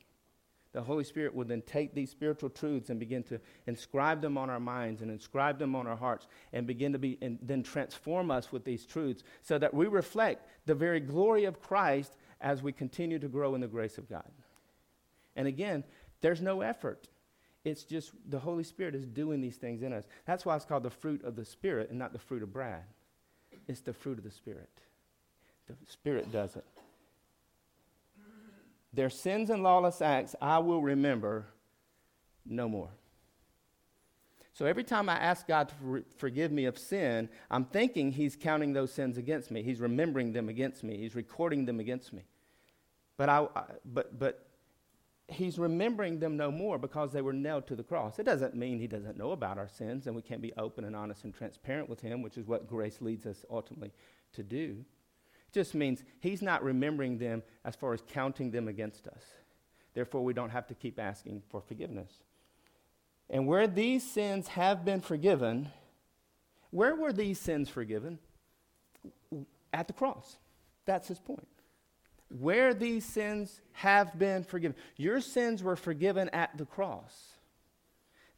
[0.72, 4.48] The Holy Spirit will then take these spiritual truths and begin to inscribe them on
[4.48, 8.30] our minds and inscribe them on our hearts and begin to be and then transform
[8.30, 12.72] us with these truths so that we reflect the very glory of Christ as we
[12.72, 14.30] continue to grow in the grace of God.
[15.36, 15.84] And again,
[16.22, 17.08] there's no effort.
[17.64, 20.04] It's just the Holy Spirit is doing these things in us.
[20.26, 22.82] That's why it's called the fruit of the Spirit and not the fruit of Brad.
[23.68, 24.70] It's the fruit of the Spirit.
[25.68, 26.64] The Spirit does it.
[28.92, 31.46] Their sins and lawless acts I will remember
[32.44, 32.90] no more.
[34.54, 38.74] So every time I ask God to forgive me of sin, I'm thinking He's counting
[38.74, 39.62] those sins against me.
[39.62, 40.98] He's remembering them against me.
[40.98, 42.22] He's recording them against me.
[43.16, 43.46] But I,
[43.84, 44.46] but but
[45.32, 48.18] he's remembering them no more because they were nailed to the cross.
[48.18, 50.94] It doesn't mean he doesn't know about our sins and we can't be open and
[50.94, 53.92] honest and transparent with him, which is what grace leads us ultimately
[54.34, 54.84] to do.
[55.52, 59.22] Just means he's not remembering them as far as counting them against us.
[59.94, 62.10] Therefore, we don't have to keep asking for forgiveness.
[63.28, 65.68] And where these sins have been forgiven,
[66.70, 68.18] where were these sins forgiven?
[69.72, 70.36] At the cross.
[70.86, 71.46] That's his point
[72.38, 74.76] where these sins have been forgiven.
[74.96, 77.32] Your sins were forgiven at the cross.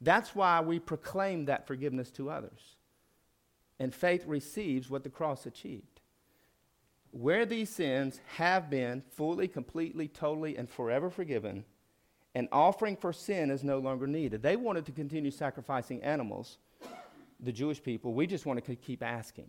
[0.00, 2.76] That's why we proclaim that forgiveness to others.
[3.78, 5.93] And faith receives what the cross achieved.
[7.16, 11.64] Where these sins have been fully, completely, totally, and forever forgiven,
[12.34, 14.42] an offering for sin is no longer needed.
[14.42, 16.58] They wanted to continue sacrificing animals,
[17.38, 18.14] the Jewish people.
[18.14, 19.46] We just want to keep asking.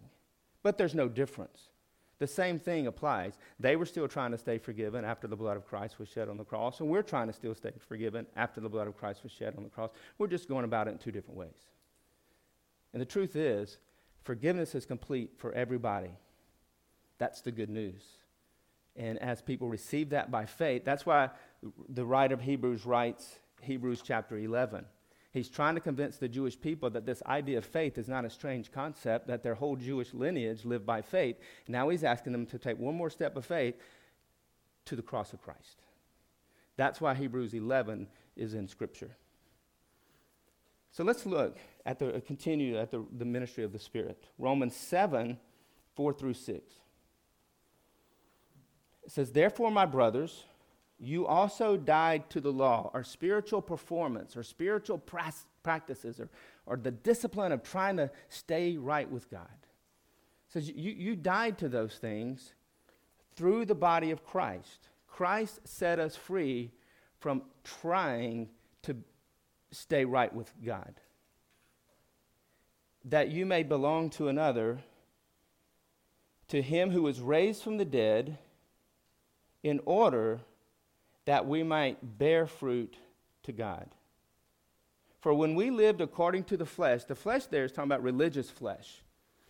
[0.61, 1.69] But there's no difference.
[2.19, 3.39] The same thing applies.
[3.59, 6.37] They were still trying to stay forgiven after the blood of Christ was shed on
[6.37, 9.31] the cross, and we're trying to still stay forgiven after the blood of Christ was
[9.31, 9.89] shed on the cross.
[10.19, 11.65] We're just going about it in two different ways.
[12.93, 13.79] And the truth is,
[14.23, 16.11] forgiveness is complete for everybody.
[17.17, 18.03] That's the good news.
[18.95, 21.29] And as people receive that by faith, that's why
[21.89, 24.85] the writer of Hebrews writes Hebrews chapter 11.
[25.31, 28.29] He's trying to convince the Jewish people that this idea of faith is not a
[28.29, 31.35] strange concept, that their whole Jewish lineage lived by faith.
[31.67, 33.75] Now he's asking them to take one more step of faith
[34.85, 35.81] to the cross of Christ.
[36.77, 38.07] That's why Hebrews 11
[38.37, 39.11] is in Scripture.
[40.91, 44.23] So let's look at the, uh, continue at the, the ministry of the Spirit.
[44.39, 45.37] Romans 7,
[45.95, 46.73] 4 through 6.
[49.05, 50.45] It says, Therefore, my brothers,
[50.97, 56.29] you also died to the law, or spiritual performance, or spiritual pras- practices, or,
[56.65, 59.47] or the discipline of trying to stay right with God.
[60.49, 62.53] So you, you died to those things
[63.35, 64.89] through the body of Christ.
[65.07, 66.71] Christ set us free
[67.19, 68.49] from trying
[68.83, 68.95] to
[69.71, 70.95] stay right with God.
[73.03, 74.79] That you may belong to another,
[76.47, 78.37] to him who was raised from the dead
[79.65, 80.39] in order
[81.25, 82.97] that we might bear fruit
[83.41, 83.89] to God.
[85.19, 88.47] For when we lived according to the flesh, the flesh there is talking about religious
[88.47, 89.01] flesh.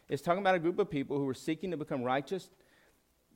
[0.07, 2.49] It's talking about a group of people who were seeking to become righteous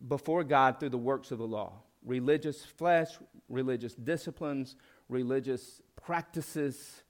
[0.07, 1.73] before God through the works of the law.
[2.01, 3.09] Religious flesh,
[3.49, 4.77] religious disciplines,
[5.09, 7.03] religious practices,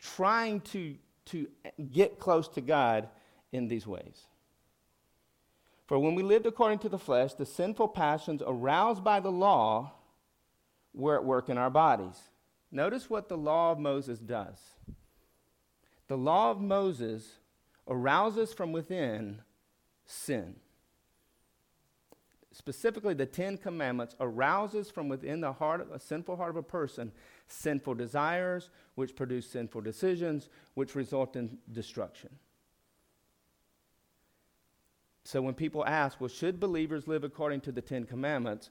[0.00, 0.96] trying to,
[1.26, 1.46] to
[1.92, 3.08] get close to God
[3.52, 4.26] in these ways.
[5.86, 9.92] For when we lived according to the flesh, the sinful passions aroused by the law
[10.94, 12.20] were at work in our bodies.
[12.70, 14.58] Notice what the law of Moses does.
[16.08, 17.36] The law of Moses
[17.86, 19.42] arouses from within
[20.06, 20.56] sin.
[22.52, 26.62] Specifically, the Ten Commandments arouses from within the heart of a sinful heart of a
[26.62, 27.12] person
[27.48, 32.30] sinful desires, which produce sinful decisions, which result in destruction.
[35.24, 38.70] So when people ask, well, should believers live according to the Ten Commandments?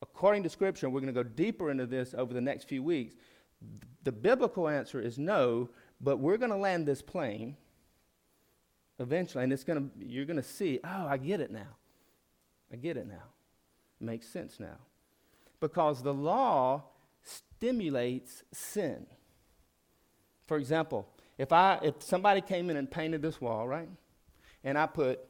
[0.00, 3.14] According to Scripture, we're going to go deeper into this over the next few weeks.
[4.04, 5.70] The biblical answer is no,
[6.00, 7.56] but we're going to land this plane
[9.00, 11.76] eventually, and it's going to, you're going to see, oh, I get it now.
[12.72, 13.24] I get it now.
[14.00, 14.76] It makes sense now.
[15.60, 16.84] Because the law
[17.22, 19.06] stimulates sin.
[20.46, 21.08] For example,
[21.38, 23.88] if I if somebody came in and painted this wall, right?
[24.64, 25.20] And I put,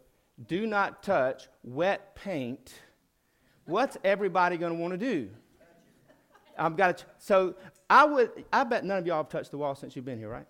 [0.46, 2.72] do not touch wet paint,
[3.66, 5.28] what's everybody going to want to do?
[6.56, 7.04] I've got to.
[7.18, 7.56] So
[7.90, 8.44] I would.
[8.52, 10.46] I bet none of y'all have touched the wall since you've been here, right?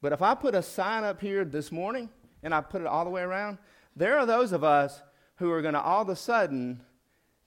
[0.00, 2.08] But if I put a sign up here this morning
[2.42, 3.58] and I put it all the way around,
[3.96, 5.02] there are those of us
[5.36, 6.80] who are going to all of a sudden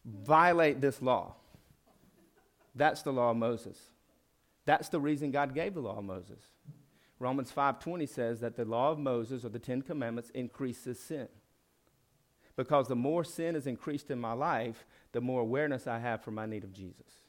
[0.05, 1.35] violate this law.
[2.75, 3.77] That's the law of Moses.
[4.65, 6.39] That's the reason God gave the law of Moses.
[7.19, 11.27] Romans 5:20 says that the law of Moses or the 10 commandments increases sin.
[12.55, 16.31] Because the more sin is increased in my life, the more awareness I have for
[16.31, 17.21] my need of Jesus.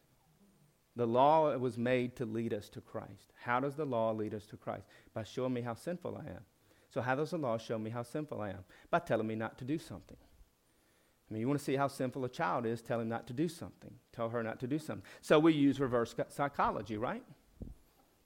[0.97, 3.33] The law was made to lead us to Christ.
[3.43, 4.87] How does the law lead us to Christ?
[5.15, 6.45] By showing me how sinful I am.
[6.91, 8.65] So, how does the law show me how sinful I am?
[8.91, 10.17] By telling me not to do something.
[10.19, 13.33] I mean, you want to see how sinful a child is, tell him not to
[13.33, 13.95] do something.
[14.13, 15.07] Tell her not to do something.
[15.21, 17.23] So, we use reverse psychology, right?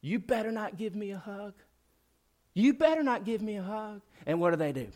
[0.04, 1.54] You better not give me a hug.
[2.52, 4.02] You better not give me a hug.
[4.26, 4.88] And what do they do?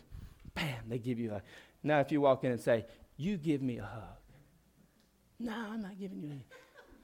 [0.53, 1.41] Bam, they give you a hug.
[1.81, 2.85] Now, if you walk in and say,
[3.17, 4.03] You give me a hug.
[5.39, 6.43] No, I'm not giving you any.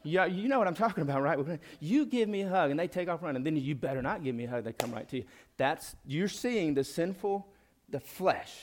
[0.03, 1.59] Yeah, you know what I'm talking about, right?
[1.79, 3.43] You give me a hug, and they take off running.
[3.43, 4.65] Then you better not give me a hug.
[4.65, 5.23] They come right to you.
[5.57, 7.47] That's you're seeing the sinful,
[7.89, 8.55] the flesh,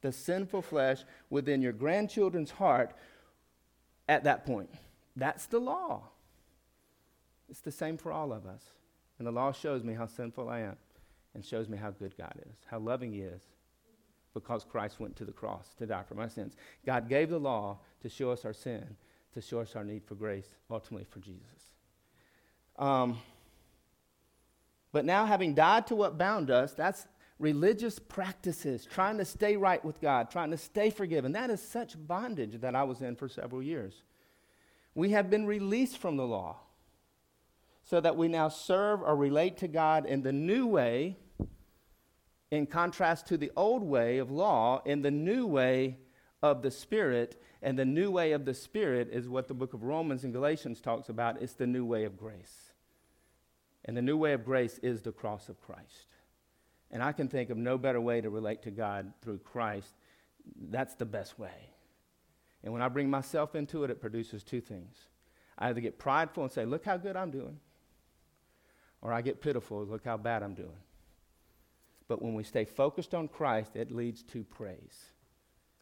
[0.00, 2.92] the sinful flesh within your grandchildren's heart
[4.08, 4.70] at that point.
[5.16, 6.04] That's the law.
[7.50, 8.62] It's the same for all of us.
[9.18, 10.76] And the law shows me how sinful I am
[11.34, 13.42] and shows me how good God is, how loving He is,
[14.32, 16.56] because Christ went to the cross to die for my sins.
[16.86, 18.96] God gave the law to show us our sin,
[19.34, 21.74] to show us our need for grace, ultimately for Jesus.
[22.78, 23.18] Um,
[24.92, 27.06] but now, having died to what bound us, that's
[27.38, 31.32] religious practices, trying to stay right with God, trying to stay forgiven.
[31.32, 34.02] That is such bondage that I was in for several years.
[34.94, 36.56] We have been released from the law
[37.90, 41.16] so that we now serve or relate to God in the new way,
[42.52, 45.98] in contrast to the old way of law, in the new way
[46.40, 47.42] of the Spirit.
[47.60, 50.80] And the new way of the Spirit is what the book of Romans and Galatians
[50.80, 51.42] talks about.
[51.42, 52.70] It's the new way of grace.
[53.84, 56.14] And the new way of grace is the cross of Christ.
[56.92, 59.92] And I can think of no better way to relate to God through Christ.
[60.70, 61.72] That's the best way.
[62.62, 64.96] And when I bring myself into it, it produces two things.
[65.58, 67.58] I either get prideful and say, Look how good I'm doing
[69.02, 70.68] or I get pitiful, look how bad I'm doing.
[72.08, 75.10] But when we stay focused on Christ, it leads to praise.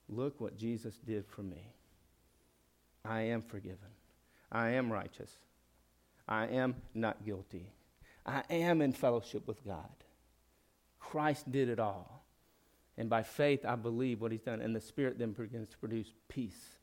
[0.08, 1.72] Look what Jesus did for me.
[3.04, 3.78] I am forgiven.
[4.52, 5.30] I am righteous.
[6.28, 7.72] I am not guilty.
[8.26, 9.88] I am in fellowship with God.
[11.00, 12.26] Christ did it all.
[12.98, 14.60] And by faith, I believe what he's done.
[14.60, 16.76] And the Spirit then begins to produce peace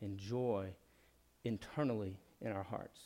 [0.00, 0.70] and joy
[1.44, 3.00] internally in our hearts.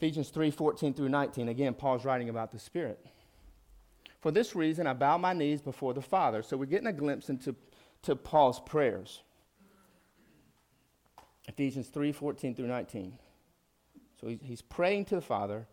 [0.00, 1.50] Ephesians 3 14 through 19.
[1.50, 3.04] Again, Paul's writing about the Spirit.
[4.20, 6.42] For this reason, I bow my knees before the Father.
[6.42, 7.54] So we're getting a glimpse into
[8.02, 9.20] to Paul's prayers.
[11.48, 13.18] Ephesians 3 14 through 19.
[14.18, 15.66] So he's praying to the Father,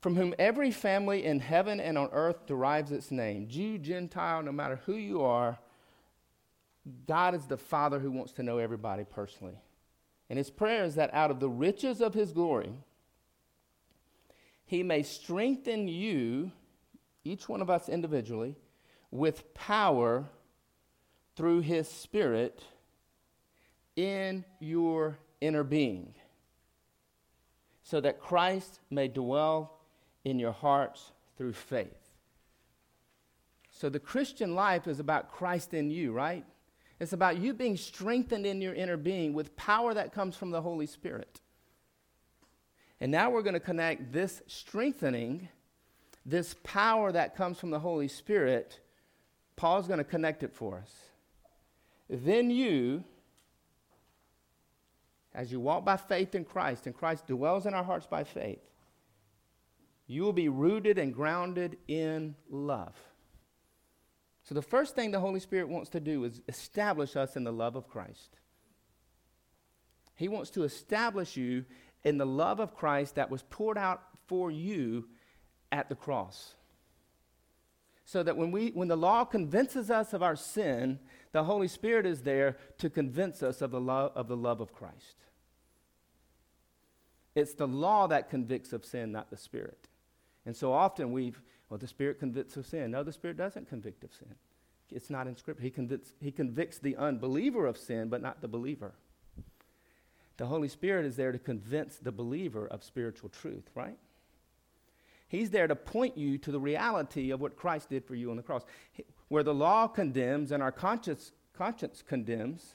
[0.00, 3.46] from whom every family in heaven and on earth derives its name.
[3.46, 5.60] Jew, Gentile, no matter who you are,
[7.06, 9.60] God is the Father who wants to know everybody personally.
[10.28, 12.72] And his prayer is that out of the riches of his glory,
[14.74, 16.50] he may strengthen you,
[17.22, 18.56] each one of us individually,
[19.12, 20.24] with power
[21.36, 22.60] through his Spirit
[23.94, 26.12] in your inner being,
[27.84, 29.78] so that Christ may dwell
[30.24, 32.16] in your hearts through faith.
[33.70, 36.44] So the Christian life is about Christ in you, right?
[36.98, 40.62] It's about you being strengthened in your inner being with power that comes from the
[40.62, 41.42] Holy Spirit.
[43.00, 45.48] And now we're going to connect this strengthening,
[46.24, 48.80] this power that comes from the Holy Spirit.
[49.56, 50.92] Paul's going to connect it for us.
[52.08, 53.04] Then you,
[55.34, 58.62] as you walk by faith in Christ, and Christ dwells in our hearts by faith,
[60.06, 62.94] you will be rooted and grounded in love.
[64.44, 67.52] So, the first thing the Holy Spirit wants to do is establish us in the
[67.52, 68.36] love of Christ.
[70.14, 71.64] He wants to establish you
[72.04, 75.08] in the love of Christ that was poured out for you
[75.72, 76.54] at the cross.
[78.04, 80.98] So that when, we, when the law convinces us of our sin,
[81.32, 84.72] the Holy Spirit is there to convince us of the, love, of the love of
[84.72, 85.16] Christ.
[87.34, 89.88] It's the law that convicts of sin, not the Spirit.
[90.46, 92.90] And so often we've, well, the Spirit convicts of sin.
[92.90, 94.34] No, the Spirit doesn't convict of sin.
[94.92, 95.62] It's not in Scripture.
[95.62, 98.92] He convicts, he convicts the unbeliever of sin, but not the believer.
[100.36, 103.96] The Holy Spirit is there to convince the believer of spiritual truth, right?
[105.28, 108.36] He's there to point you to the reality of what Christ did for you on
[108.36, 108.64] the cross.
[109.28, 112.74] Where the law condemns and our conscience, conscience condemns,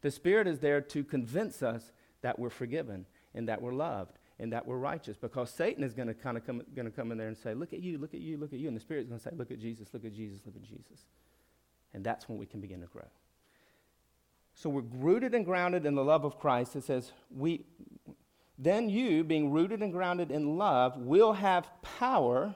[0.00, 1.92] the Spirit is there to convince us
[2.22, 6.08] that we're forgiven and that we're loved and that we're righteous because Satan is going
[6.08, 8.14] to kind of come, going to come in there and say, Look at you, look
[8.14, 8.68] at you, look at you.
[8.68, 10.62] And the Spirit is going to say, Look at Jesus, look at Jesus, look at
[10.62, 11.06] Jesus.
[11.92, 13.06] And that's when we can begin to grow.
[14.54, 16.76] So we're rooted and grounded in the love of Christ.
[16.76, 17.64] It says, we,
[18.58, 22.54] Then you, being rooted and grounded in love, will have power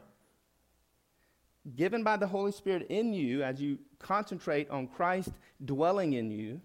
[1.76, 5.30] given by the Holy Spirit in you as you concentrate on Christ
[5.64, 6.60] dwelling in you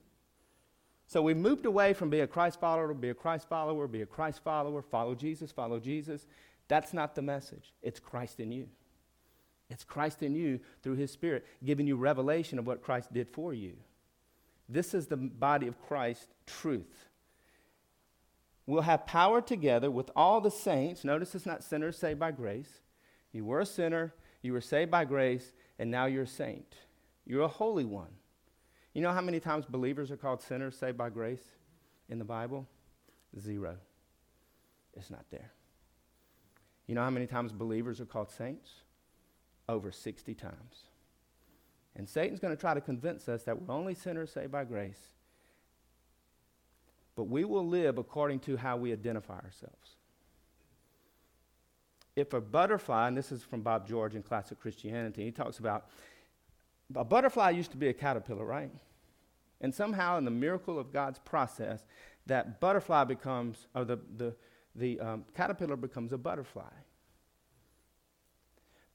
[1.13, 4.05] so we moved away from be a Christ follower be a Christ follower, be a
[4.05, 6.25] Christ follower, follow Jesus, follow Jesus.
[6.67, 7.71] That's not the message.
[7.83, 8.67] It's Christ in you.
[9.69, 13.53] It's Christ in you through his Spirit, giving you revelation of what Christ did for
[13.53, 13.73] you.
[14.67, 17.09] This is the body of Christ truth.
[18.65, 21.03] We'll have power together with all the saints.
[21.03, 22.79] Notice it's not sinners saved by grace.
[23.33, 26.75] You were a sinner, you were saved by grace, and now you're a saint.
[27.25, 28.11] You're a holy one.
[28.93, 31.43] You know how many times believers are called sinners saved by grace
[32.09, 32.67] in the Bible?
[33.39, 33.77] Zero.
[34.93, 35.51] It's not there.
[36.87, 38.69] You know how many times believers are called saints?
[39.67, 40.83] Over 60 times.
[41.95, 44.99] And Satan's going to try to convince us that we're only sinners saved by grace.
[47.15, 49.97] But we will live according to how we identify ourselves.
[52.15, 55.87] If a butterfly, and this is from Bob George in Classic Christianity, he talks about
[56.95, 58.71] a butterfly used to be a caterpillar, right?
[59.61, 61.85] And somehow, in the miracle of God's process,
[62.25, 64.35] that butterfly becomes, or the, the,
[64.75, 66.71] the um, caterpillar becomes a butterfly.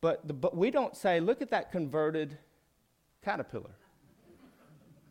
[0.00, 2.38] But, the, but we don't say, look at that converted
[3.24, 3.74] caterpillar.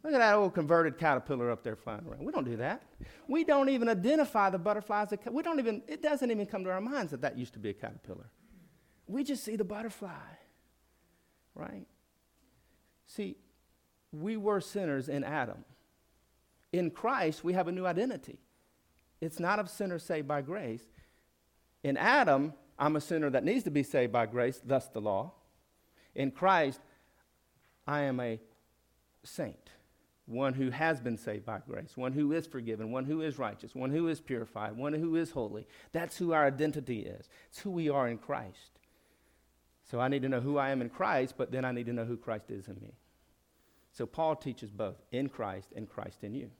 [0.03, 2.25] Look at that old converted caterpillar up there flying around.
[2.25, 2.83] We don't do that.
[3.27, 6.63] We don't even identify the butterfly as a we don't even it doesn't even come
[6.63, 8.29] to our minds that that used to be a caterpillar.
[9.07, 10.11] We just see the butterfly.
[11.55, 11.87] Right?
[13.07, 13.37] See,
[14.11, 15.65] we were sinners in Adam.
[16.71, 18.39] In Christ, we have a new identity.
[19.19, 20.83] It's not of sinners saved by grace.
[21.83, 25.33] In Adam, I'm a sinner that needs to be saved by grace, thus the law.
[26.13, 26.79] In Christ,
[27.87, 28.39] I am a
[29.23, 29.71] saint,
[30.25, 33.73] one who has been saved by grace, one who is forgiven, one who is righteous,
[33.73, 35.65] one who is purified, one who is holy.
[35.93, 37.29] That's who our identity is.
[37.49, 38.79] It's who we are in Christ.
[39.89, 41.93] So I need to know who I am in Christ, but then I need to
[41.93, 42.93] know who Christ is in me.
[43.93, 46.51] So Paul teaches both in Christ and Christ in you.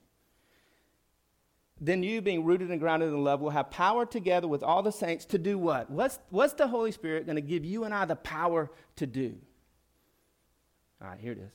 [1.80, 4.90] Then you, being rooted and grounded in love, will have power together with all the
[4.90, 5.90] saints to do what?
[5.90, 9.36] What's, what's the Holy Spirit going to give you and I the power to do?
[11.00, 11.52] All right, here it is.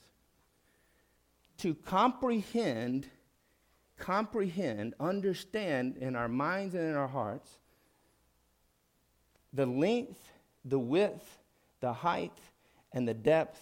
[1.59, 3.07] To comprehend,
[3.97, 7.57] comprehend, understand in our minds and in our hearts
[9.53, 10.19] the length,
[10.65, 11.39] the width,
[11.79, 12.37] the height,
[12.91, 13.59] and the depth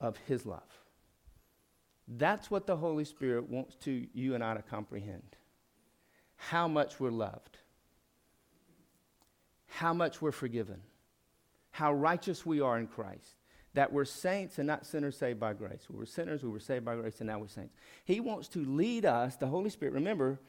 [0.00, 0.62] of His love.
[2.06, 5.36] That's what the Holy Spirit wants to you and I to comprehend.
[6.36, 7.58] How much we're loved.
[9.66, 10.80] How much we're forgiven.
[11.70, 13.37] How righteous we are in Christ.
[13.78, 15.86] That we're saints and not sinners saved by grace.
[15.88, 17.76] We were sinners, we were saved by grace, and now we're saints.
[18.04, 19.94] He wants to lead us, the Holy Spirit.
[19.94, 20.40] Remember,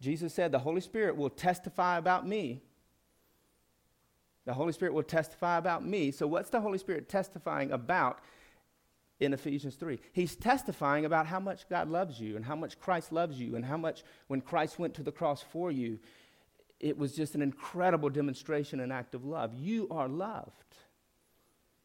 [0.00, 2.62] Jesus said, The Holy Spirit will testify about me.
[4.44, 6.12] The Holy Spirit will testify about me.
[6.12, 8.20] So, what's the Holy Spirit testifying about?
[9.18, 9.98] in Ephesians 3.
[10.12, 13.64] He's testifying about how much God loves you and how much Christ loves you and
[13.64, 15.98] how much when Christ went to the cross for you,
[16.80, 19.54] it was just an incredible demonstration and act of love.
[19.54, 20.76] You are loved.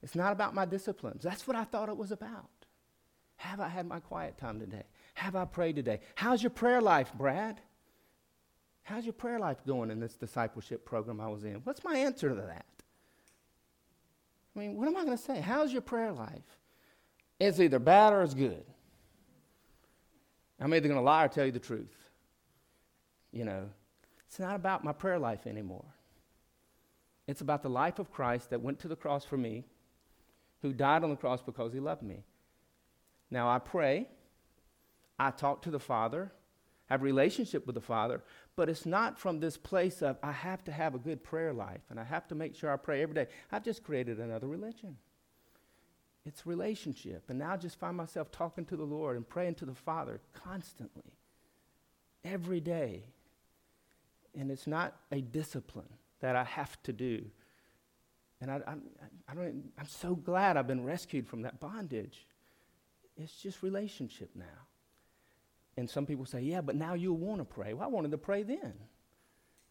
[0.04, 1.24] It's not about my disciplines.
[1.24, 2.49] That's what I thought it was about.
[3.38, 4.84] Have I had my quiet time today?
[5.16, 5.99] Have I prayed today?
[6.16, 7.60] How's your prayer life, Brad?
[8.84, 11.56] How's your prayer life going in this discipleship program I was in?
[11.64, 12.66] What's my answer to that?
[14.56, 15.39] I mean, what am I going to say?
[15.39, 16.58] How's your prayer life?
[17.39, 18.64] It's either bad or it's good.
[20.60, 21.95] I'm either going to lie or tell you the truth.
[23.32, 23.70] You know,
[24.28, 25.86] it's not about my prayer life anymore.
[27.28, 29.64] It's about the life of Christ that went to the cross for me,
[30.62, 32.24] who died on the cross because he loved me.
[33.30, 34.07] Now I pray,
[35.18, 36.32] I talk to the Father,
[36.88, 38.22] have relationship with the Father,
[38.55, 41.82] but it's not from this place of I have to have a good prayer life
[41.89, 43.28] and I have to make sure I pray every day.
[43.51, 44.97] I've just created another religion.
[46.26, 47.24] It's relationship.
[47.30, 50.20] And now I just find myself talking to the Lord and praying to the Father
[50.34, 51.14] constantly,
[52.24, 53.05] every day.
[54.38, 55.89] And it's not a discipline
[56.20, 57.26] that I have to do.
[58.41, 58.73] And I, I,
[59.29, 62.25] I don't, I'm so glad I've been rescued from that bondage.
[63.15, 64.45] It's just relationship now.
[65.77, 67.73] And some people say, yeah, but now you'll want to pray.
[67.73, 68.73] Well, I wanted to pray then.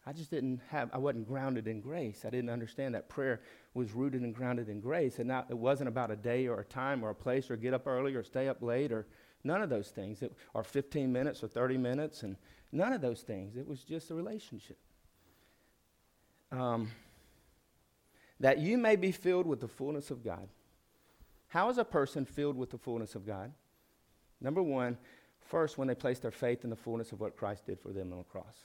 [0.05, 2.23] I just didn't have, I wasn't grounded in grace.
[2.25, 3.41] I didn't understand that prayer
[3.75, 5.19] was rooted and grounded in grace.
[5.19, 7.73] And not, it wasn't about a day or a time or a place or get
[7.73, 9.05] up early or stay up late or
[9.43, 10.23] none of those things.
[10.23, 12.35] It, or 15 minutes or 30 minutes and
[12.71, 13.57] none of those things.
[13.57, 14.79] It was just a relationship.
[16.51, 16.89] Um,
[18.41, 20.49] that you may be filled with the fullness of God.
[21.47, 23.51] How is a person filled with the fullness of God?
[24.41, 24.97] Number one,
[25.41, 28.11] first, when they place their faith in the fullness of what Christ did for them
[28.11, 28.57] on the cross.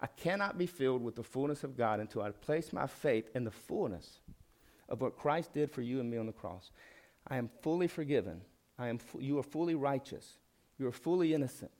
[0.00, 3.44] I cannot be filled with the fullness of God until I place my faith in
[3.44, 4.18] the fullness
[4.90, 6.70] of what Christ did for you and me on the cross.
[7.26, 8.42] I am fully forgiven.
[8.78, 10.36] I am fu- you are fully righteous.
[10.78, 11.70] You are fully innocent.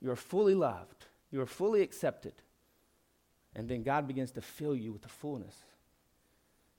[0.00, 1.06] You are fully loved.
[1.32, 2.34] You are fully accepted.
[3.56, 5.56] And then God begins to fill you with the fullness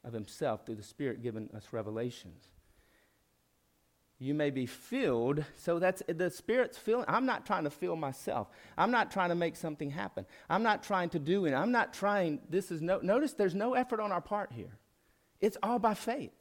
[0.04, 2.50] of Himself through the Spirit giving us revelations
[4.20, 5.46] you may be filled.
[5.56, 7.06] So that's the Spirit's filling.
[7.08, 8.50] I'm not trying to fill myself.
[8.78, 10.26] I'm not trying to make something happen.
[10.50, 11.54] I'm not trying to do it.
[11.54, 12.42] I'm not trying.
[12.50, 14.78] This is no, notice there's no effort on our part here.
[15.40, 16.34] It's all by faith.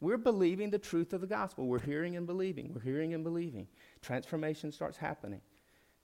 [0.00, 1.66] We're believing the truth of the gospel.
[1.66, 2.72] We're hearing and believing.
[2.74, 3.66] We're hearing and believing.
[4.00, 5.42] Transformation starts happening.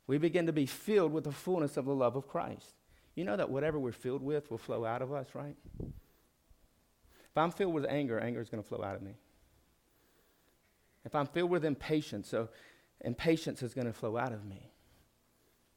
[0.07, 2.75] We begin to be filled with the fullness of the love of Christ.
[3.15, 5.57] You know that whatever we're filled with will flow out of us, right?
[7.33, 9.15] If I'm filled with anger, anger is going to flow out of me.
[11.05, 12.51] If I'm filled with impatience, so
[13.01, 14.71] impatience is going to flow out of me.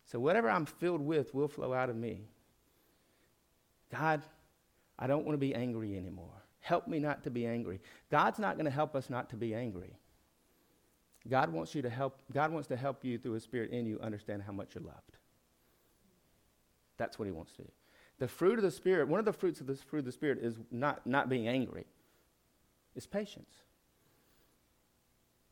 [0.05, 2.27] So whatever I'm filled with will flow out of me.
[3.89, 4.21] God,
[4.99, 6.43] I don't want to be angry anymore.
[6.59, 7.79] Help me not to be angry.
[8.11, 9.97] God's not going to help us not to be angry.
[11.27, 13.99] God wants you to help God wants to help you through his spirit in you
[13.99, 15.17] understand how much you're loved.
[16.97, 17.71] That's what he wants to do.
[18.20, 20.39] The fruit of the spirit, one of the fruits of the fruit of the spirit
[20.41, 21.86] is not not being angry.
[22.95, 23.63] It's patience.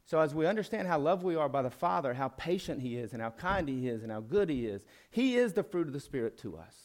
[0.06, 3.14] So, as we understand how loved we are by the Father, how patient He is,
[3.14, 5.94] and how kind He is, and how good He is, He is the fruit of
[5.94, 6.76] the Spirit to us.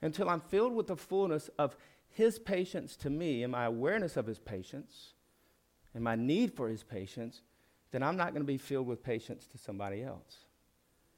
[0.00, 1.76] Until I'm filled with the fullness of
[2.08, 5.12] His patience to me and my awareness of His patience
[5.94, 7.42] and my need for His patience,
[7.90, 10.46] then I'm not going to be filled with patience to somebody else.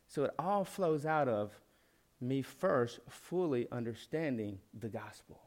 [0.08, 1.52] So, it all flows out of
[2.20, 5.40] me first fully understanding the gospel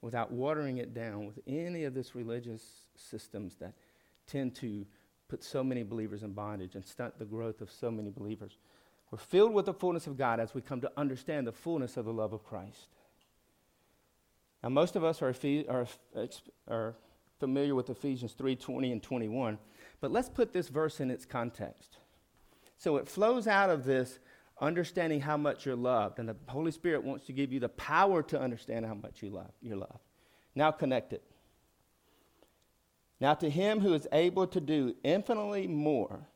[0.00, 3.72] without watering it down with any of this religious systems that
[4.26, 4.84] tend to
[5.28, 8.58] put so many believers in bondage and stunt the growth of so many believers.
[9.10, 12.04] We're filled with the fullness of God as we come to understand the fullness of
[12.04, 12.88] the love of Christ.
[14.62, 15.34] Now, most of us are,
[15.68, 15.86] are,
[16.68, 16.94] are
[17.38, 19.58] familiar with Ephesians 3 20 and 21,
[20.00, 21.98] but let's put this verse in its context.
[22.78, 24.18] So it flows out of this
[24.62, 28.22] understanding how much you're loved, and the Holy Spirit wants to give you the power
[28.22, 29.98] to understand how much you love, you're loved.
[30.54, 31.22] Now connect it.
[33.20, 36.26] Now, to him who is able to do infinitely more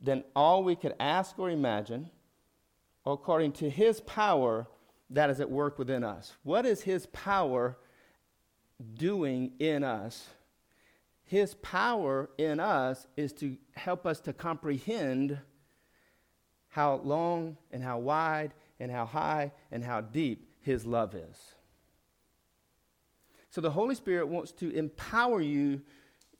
[0.00, 2.10] than all we could ask or imagine,
[3.04, 4.68] according to his power
[5.10, 6.34] that is at work within us.
[6.42, 7.78] What is his power
[8.94, 10.28] doing in us?
[11.24, 15.38] His power in us is to help us to comprehend
[16.76, 21.54] how long and how wide and how high and how deep his love is.
[23.48, 25.80] So the Holy Spirit wants to empower you,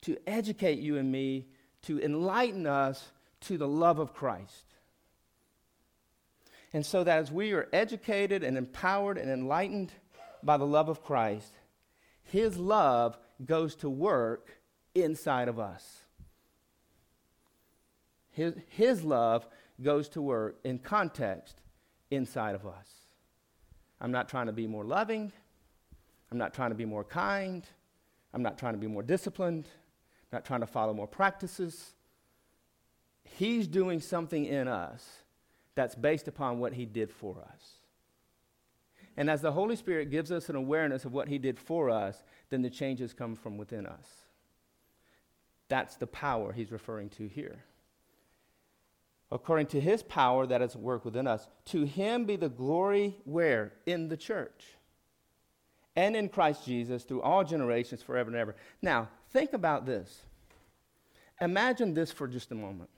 [0.03, 1.47] to educate you and me,
[1.85, 4.67] to enlighten us to the love of Christ.
[6.75, 9.91] And so that as we are educated and empowered and enlightened
[10.43, 11.55] by the love of Christ,
[12.25, 14.51] His love goes to work
[14.95, 16.03] inside of us.
[18.37, 19.49] His, his love
[19.83, 21.61] goes to work in context
[22.11, 22.89] inside of us.
[24.01, 25.33] I'm not trying to be more loving.
[26.31, 27.65] I'm not trying to be more kind.
[28.35, 29.67] I'm not trying to be more disciplined.
[29.67, 31.95] I'm not trying to follow more practices.
[33.25, 35.23] He's doing something in us
[35.75, 37.77] that's based upon what He did for us.
[39.17, 42.23] And as the Holy Spirit gives us an awareness of what He did for us,
[42.51, 44.07] then the changes come from within us.
[45.69, 47.65] That's the power He's referring to here.
[49.31, 53.17] According to His power that is at work within us, to Him be the glory
[53.25, 53.73] where?
[53.87, 54.65] In the church
[55.97, 58.55] and in Christ Jesus through all generations forever and ever.
[58.83, 60.23] Now, think about this.
[61.41, 62.91] Imagine this for just a moment.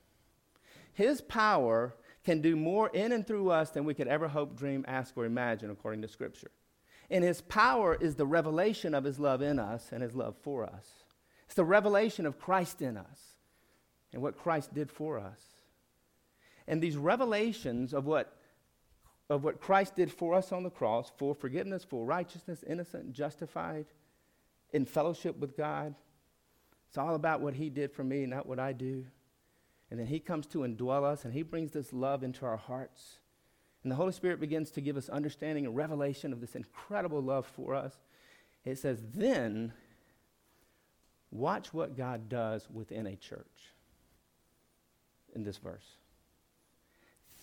[0.92, 4.84] His power can do more in and through us than we could ever hope, dream,
[4.88, 6.50] ask, or imagine, according to Scripture.
[7.10, 10.64] And His power is the revelation of His love in us and His love for
[10.64, 11.04] us.
[11.46, 13.18] It's the revelation of Christ in us
[14.12, 15.40] and what Christ did for us.
[16.68, 18.36] And these revelations of what,
[19.30, 23.86] of what Christ did for us on the cross, for forgiveness, for righteousness, innocent, justified,
[24.72, 25.94] in fellowship with God,
[26.88, 29.06] it's all about what He did for me, not what I do.
[29.90, 33.18] And then He comes to indwell us and He brings this love into our hearts.
[33.82, 37.46] And the Holy Spirit begins to give us understanding and revelation of this incredible love
[37.46, 37.94] for us.
[38.64, 39.72] It says, then
[41.30, 43.72] watch what God does within a church
[45.34, 45.97] in this verse.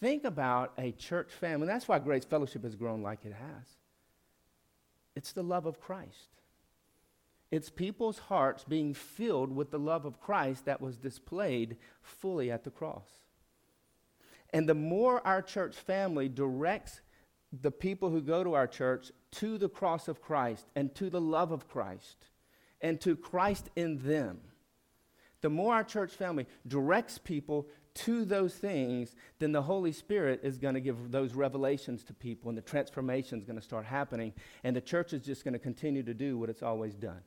[0.06, 1.66] Think about a church family.
[1.66, 3.66] That's why Grace Fellowship has grown like it has.
[5.16, 6.44] It's the love of Christ.
[7.50, 12.64] It's people's hearts being filled with the love of Christ that was displayed fully at
[12.64, 13.10] the cross.
[14.54, 17.02] And the more our church family directs
[17.52, 21.20] the people who go to our church to the cross of Christ and to the
[21.20, 22.28] love of Christ
[22.80, 24.40] and to Christ in them,
[25.42, 27.66] the more our church family directs people
[27.96, 32.50] to those things, then the Holy Spirit is going to give those revelations to people
[32.50, 34.34] and the transformation is going to start happening.
[34.64, 37.22] And the church is just going to continue to do what it's always done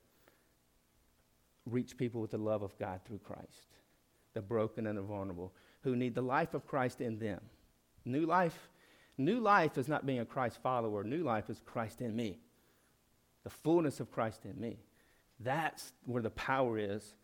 [1.71, 3.77] reach people with the love of God through Christ,
[4.35, 5.53] the broken and the vulnerable,
[5.83, 7.41] who need the life of Christ in them.
[8.05, 8.71] New life,
[9.17, 11.05] new life is not being a Christ follower.
[11.05, 12.39] New life is Christ in me.
[13.45, 14.79] The fullness of Christ in me.
[15.41, 17.15] That's where the power is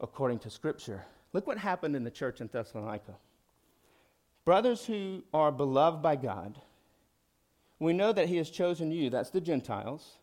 [0.00, 1.04] according to Scripture.
[1.34, 3.16] Look what happened in the church in Thessalonica.
[4.44, 6.60] Brothers who are beloved by God,
[7.80, 10.18] we know that He has chosen you, that's the Gentiles,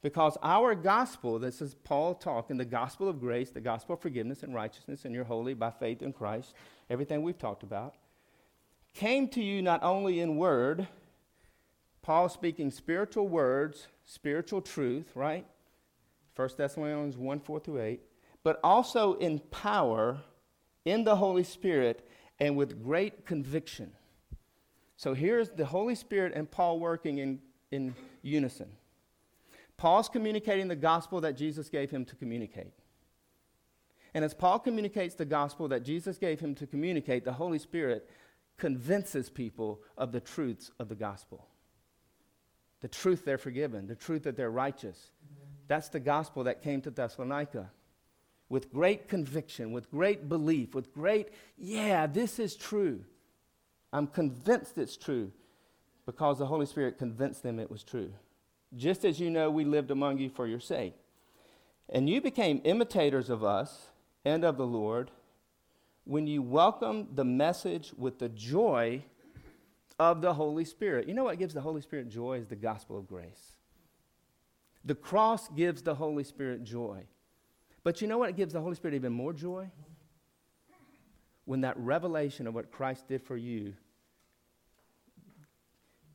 [0.00, 4.42] because our gospel, this is Paul talking, the gospel of grace, the gospel of forgiveness
[4.42, 6.54] and righteousness, and you're holy by faith in Christ,
[6.88, 7.94] everything we've talked about,
[8.94, 10.88] came to you not only in word,
[12.00, 15.44] Paul speaking spiritual words, spiritual truth, right?
[16.36, 18.00] 1 Thessalonians 1 4 through 8,
[18.42, 20.20] but also in power,
[20.88, 22.08] in the Holy Spirit,
[22.40, 23.92] and with great conviction.
[24.96, 28.68] So here's the Holy Spirit and Paul working in, in unison.
[29.76, 32.72] Paul's communicating the gospel that Jesus gave him to communicate.
[34.14, 38.08] And as Paul communicates the gospel that Jesus gave him to communicate, the Holy Spirit
[38.56, 41.46] convinces people of the truths of the gospel.
[42.80, 45.10] The truth they're forgiven, the truth that they're righteous.
[45.68, 47.70] That's the gospel that came to Thessalonica
[48.48, 53.04] with great conviction, with great belief, with great, yeah, this is true.
[53.92, 55.32] I'm convinced it's true
[56.06, 58.12] because the Holy Spirit convinced them it was true
[58.76, 60.94] just as you know we lived among you for your sake.
[61.88, 63.88] And you became imitators of us
[64.24, 65.10] and of the Lord
[66.04, 69.02] when you welcomed the message with the joy
[69.98, 71.08] of the Holy Spirit.
[71.08, 73.56] You know what gives the Holy Spirit joy is the gospel of grace.
[74.84, 77.04] The cross gives the Holy Spirit joy.
[77.88, 79.66] But you know what It gives the Holy Spirit even more joy?
[81.46, 83.72] When that revelation of what Christ did for you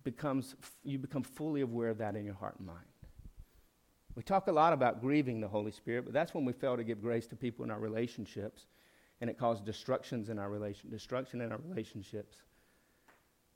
[0.04, 0.54] becomes,
[0.84, 2.86] you become fully aware of that in your heart and mind.
[4.14, 6.84] We talk a lot about grieving the Holy Spirit, but that's when we fail to
[6.84, 8.68] give grace to people in our relationships,
[9.20, 12.38] and it causes destructions in our relation, destruction in our relationships,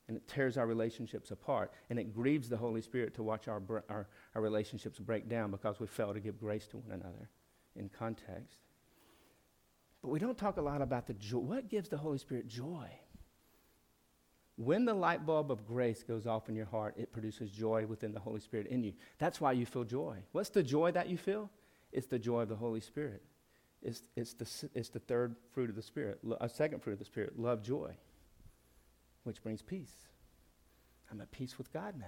[0.07, 3.61] and it tears our relationships apart, and it grieves the Holy Spirit to watch our,
[3.89, 7.30] our, our relationships break down because we fail to give grace to one another
[7.78, 8.59] in context.
[10.01, 11.39] But we don't talk a lot about the joy.
[11.39, 12.88] What gives the Holy Spirit joy?
[14.55, 18.13] When the light bulb of grace goes off in your heart, it produces joy within
[18.13, 18.93] the Holy Spirit in you.
[19.19, 20.17] That's why you feel joy.
[20.32, 21.49] What's the joy that you feel?
[21.91, 23.21] It's the joy of the Holy Spirit.
[23.84, 27.05] It's, it's, the, it's the third fruit of the Spirit, a second fruit of the
[27.05, 27.95] Spirit, love, joy,
[29.23, 29.93] which brings peace.
[31.11, 32.05] I'm at peace with God now.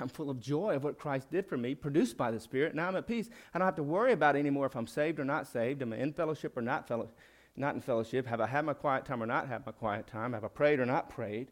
[0.00, 2.74] I'm full of joy of what Christ did for me, produced by the Spirit.
[2.74, 3.28] Now I'm at peace.
[3.52, 5.82] I don't have to worry about anymore if I'm saved or not saved.
[5.82, 7.08] Am I in fellowship or not, fellow,
[7.56, 8.26] not in fellowship?
[8.26, 10.32] Have I had my quiet time or not had my quiet time?
[10.32, 11.50] Have I prayed or not prayed?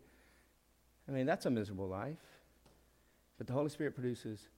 [1.09, 2.17] I mean, that's a miserable life.
[3.39, 4.49] But the Holy Spirit produces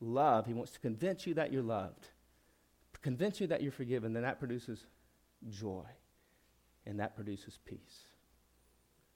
[0.00, 0.46] love.
[0.46, 2.08] He wants to convince you that you're loved,
[3.02, 4.14] convince you that you're forgiven.
[4.14, 4.86] Then that produces
[5.50, 5.84] joy,
[6.86, 8.04] and that produces peace,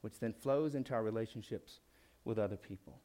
[0.02, 1.80] which then flows into our relationships
[2.24, 3.00] with other people.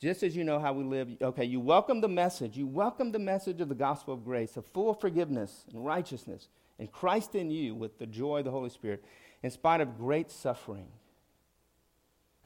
[0.00, 2.56] Just as you know how we live, okay, you welcome the message.
[2.56, 6.48] You welcome the message of the gospel of grace, of full forgiveness and righteousness,
[6.78, 9.04] and Christ in you with the joy of the Holy Spirit,
[9.42, 10.86] in spite of great suffering.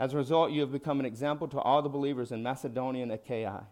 [0.00, 3.12] As a result, you have become an example to all the believers in Macedonia and
[3.12, 3.68] Achaia.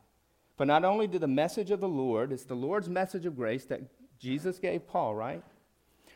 [0.57, 3.65] For not only did the message of the Lord, it's the Lord's message of grace
[3.65, 3.81] that
[4.21, 5.43] Jesus gave Paul, right?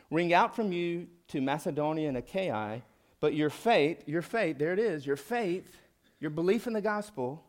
[0.09, 2.81] Ring out from you to Macedonia and Achaia,
[3.19, 5.75] but your faith, your faith, there it is, your faith,
[6.21, 7.43] your belief in the gospel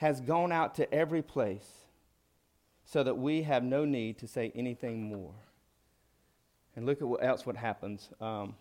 [0.00, 1.84] has gone out to every place
[2.86, 5.34] so that we have no need to say anything more.
[6.74, 8.08] And look at what else what happens.
[8.18, 8.54] Um,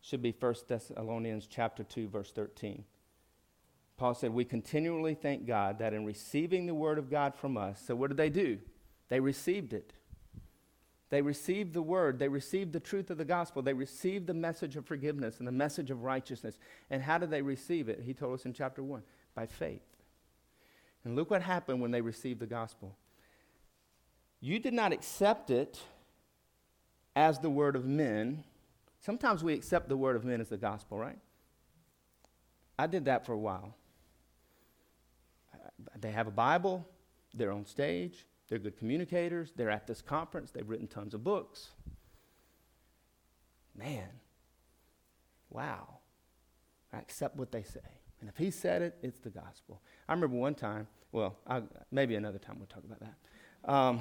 [0.00, 2.82] should be 1 Thessalonians chapter 2 verse 13.
[3.98, 7.82] Paul said, "We continually thank God that in receiving the word of God from us,
[7.82, 8.58] so what did they do?
[9.08, 9.92] They received it.
[11.10, 14.76] They received the word, they received the truth of the gospel, they received the message
[14.76, 16.58] of forgiveness and the message of righteousness.
[16.88, 18.00] And how did they receive it?
[18.00, 19.02] He told us in chapter 1,
[19.34, 19.93] by faith.
[21.04, 22.96] And look what happened when they received the gospel.
[24.40, 25.80] You did not accept it
[27.16, 28.44] as the word of men.
[29.00, 31.18] Sometimes we accept the word of men as the gospel, right?
[32.78, 33.74] I did that for a while.
[36.00, 36.86] They have a Bible,
[37.32, 41.70] they're on stage, they're good communicators, they're at this conference, they've written tons of books.
[43.76, 44.08] Man,
[45.50, 45.98] wow.
[46.92, 47.80] I accept what they say.
[48.20, 49.80] And if he said it, it's the gospel.
[50.08, 53.70] I remember one time, well, I, maybe another time we'll talk about that.
[53.70, 54.00] Um,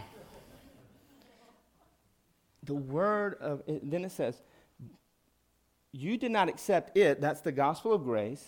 [2.63, 4.41] the word of, it, then it says,
[5.91, 8.43] you did not accept it, that's the gospel of grace,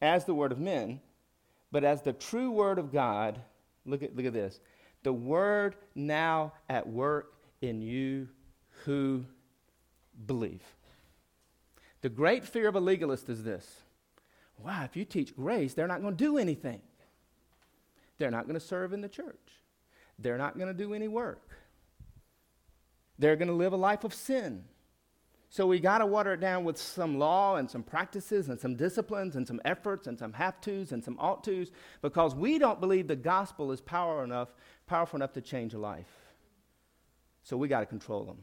[0.00, 1.00] as the word of men,
[1.72, 3.40] but as the true word of God.
[3.84, 4.60] Look at, look at this.
[5.02, 8.28] The word now at work in you
[8.84, 9.24] who
[10.26, 10.62] believe.
[12.02, 13.83] The great fear of a legalist is this
[14.58, 16.80] wow, if you teach grace, they're not going to do anything.
[18.18, 19.60] They're not going to serve in the church.
[20.18, 21.48] They're not going to do any work.
[23.18, 24.64] They're going to live a life of sin.
[25.50, 28.74] So we got to water it down with some law and some practices and some
[28.74, 31.70] disciplines and some efforts and some have tos and some ought tos
[32.02, 34.48] because we don't believe the gospel is power enough,
[34.86, 36.10] powerful enough to change a life.
[37.44, 38.38] So we got to control them.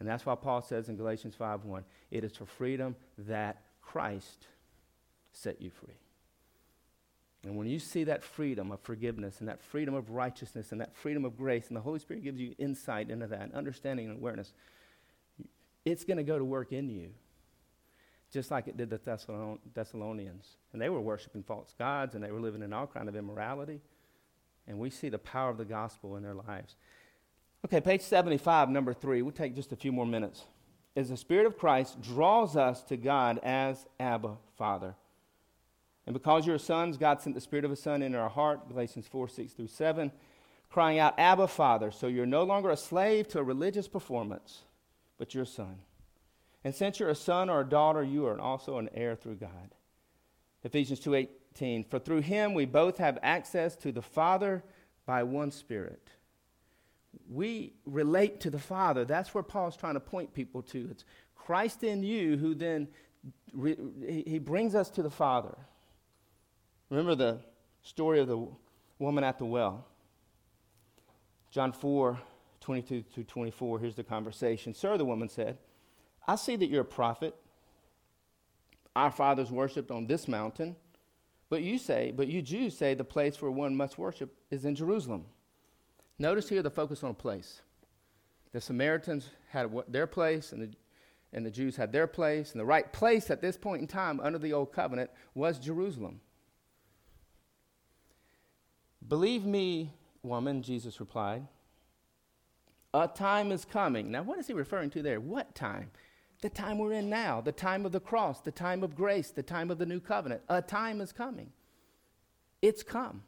[0.00, 4.46] And that's why Paul says in Galatians 5:1, it is for freedom that Christ
[5.36, 5.94] set you free.
[7.44, 10.96] And when you see that freedom of forgiveness and that freedom of righteousness and that
[10.96, 14.52] freedom of grace, and the Holy Spirit gives you insight into that, understanding and awareness,
[15.84, 17.10] it's going to go to work in you,
[18.32, 18.98] just like it did the
[19.74, 20.56] Thessalonians.
[20.72, 23.80] And they were worshiping false gods and they were living in all kind of immorality.
[24.66, 26.74] And we see the power of the gospel in their lives.
[27.64, 29.22] Okay, page 75, number three.
[29.22, 30.44] We'll take just a few more minutes.
[30.96, 34.94] Is the Spirit of Christ draws us to God as Abba, Father.
[36.06, 39.08] And because you're sons, God sent the Spirit of a Son into our heart, Galatians
[39.08, 40.12] 4 6 through 7,
[40.70, 41.90] crying out, Abba, Father.
[41.90, 44.62] So you're no longer a slave to a religious performance,
[45.18, 45.78] but you're a son.
[46.64, 49.74] And since you're a son or a daughter, you are also an heir through God.
[50.64, 54.64] Ephesians 2:18 For through him we both have access to the Father
[55.06, 56.10] by one Spirit.
[57.28, 59.04] We relate to the Father.
[59.04, 60.88] That's where Paul's trying to point people to.
[60.90, 61.04] It's
[61.34, 62.88] Christ in you who then
[63.52, 65.56] re- he brings us to the Father.
[66.90, 67.40] Remember the
[67.82, 68.46] story of the
[68.98, 69.86] woman at the well.
[71.50, 72.18] John 4,
[72.60, 73.78] 22 to 24.
[73.80, 74.74] Here's the conversation.
[74.74, 75.58] Sir, the woman said,
[76.26, 77.34] I see that you're a prophet.
[78.94, 80.76] Our fathers worshipped on this mountain.
[81.48, 84.74] But you say, but you Jews say the place where one must worship is in
[84.74, 85.26] Jerusalem.
[86.18, 87.62] Notice here the focus on a place.
[88.52, 90.70] The Samaritans had their place, and the,
[91.32, 92.52] and the Jews had their place.
[92.52, 96.20] And the right place at this point in time under the old covenant was Jerusalem.
[99.06, 99.92] Believe me,
[100.22, 101.46] woman, Jesus replied.
[102.94, 104.10] A time is coming.
[104.10, 105.20] Now, what is he referring to there?
[105.20, 105.90] What time?
[106.40, 109.42] The time we're in now, the time of the cross, the time of grace, the
[109.42, 110.42] time of the new covenant.
[110.48, 111.50] A time is coming.
[112.62, 113.22] It's come.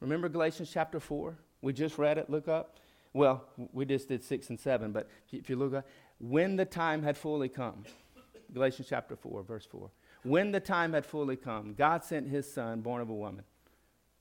[0.00, 1.38] Remember Galatians chapter 4?
[1.62, 2.28] We just read it.
[2.28, 2.78] Look up.
[3.12, 5.86] Well, we just did 6 and 7, but if you look up,
[6.18, 7.84] when the time had fully come,
[8.52, 9.90] Galatians chapter 4, verse 4.
[10.24, 13.44] when the time had fully come, God sent his son, born of a woman,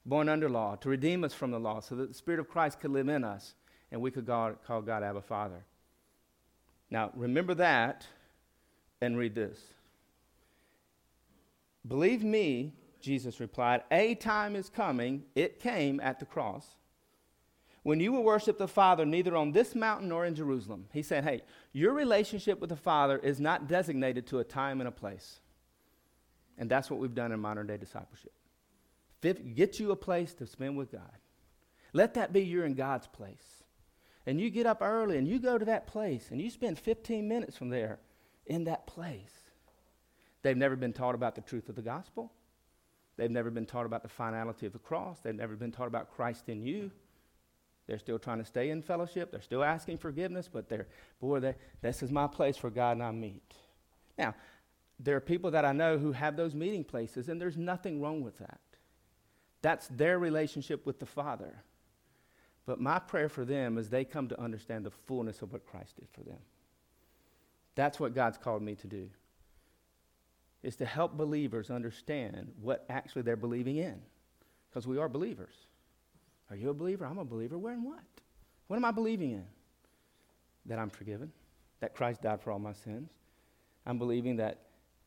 [0.05, 2.79] born under law, to redeem us from the law, so that the Spirit of Christ
[2.79, 3.55] could live in us
[3.91, 5.63] and we could God, call God Abba Father.
[6.89, 8.05] Now, remember that
[9.01, 9.59] and read this.
[11.87, 16.65] Believe me, Jesus replied, a time is coming, it came at the cross,
[17.83, 20.85] when you will worship the Father neither on this mountain nor in Jerusalem.
[20.93, 21.41] He said, hey,
[21.73, 25.39] your relationship with the Father is not designated to a time and a place.
[26.57, 28.31] And that's what we've done in modern day discipleship.
[29.23, 31.17] Get you a place to spend with God.
[31.93, 33.63] Let that be you're in God's place.
[34.25, 37.27] And you get up early and you go to that place and you spend 15
[37.27, 37.99] minutes from there
[38.45, 39.33] in that place.
[40.41, 42.31] They've never been taught about the truth of the gospel.
[43.15, 45.19] They've never been taught about the finality of the cross.
[45.19, 46.91] They've never been taught about Christ in you.
[47.87, 49.31] They're still trying to stay in fellowship.
[49.31, 50.87] They're still asking forgiveness, but they're,
[51.19, 53.53] boy, they, this is my place where God and I meet.
[54.17, 54.35] Now,
[54.99, 58.21] there are people that I know who have those meeting places, and there's nothing wrong
[58.21, 58.59] with that.
[59.63, 61.55] That's their relationship with the Father.
[62.65, 65.95] But my prayer for them is they come to understand the fullness of what Christ
[65.95, 66.37] did for them.
[67.75, 69.09] That's what God's called me to do.
[70.61, 73.99] Is to help believers understand what actually they're believing in.
[74.69, 75.55] Because we are believers.
[76.49, 77.05] Are you a believer?
[77.05, 77.57] I'm a believer.
[77.57, 78.03] Where and what?
[78.67, 79.45] What am I believing in?
[80.65, 81.31] That I'm forgiven,
[81.79, 83.09] that Christ died for all my sins.
[83.85, 84.59] I'm believing that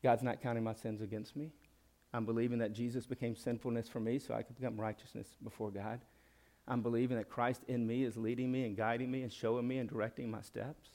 [0.03, 1.51] God's not counting my sins against me.
[2.17, 5.99] I'm believing that Jesus became sinfulness for me so I could become righteousness before God.
[6.67, 9.77] I'm believing that Christ in me is leading me and guiding me and showing me
[9.77, 10.89] and directing my steps.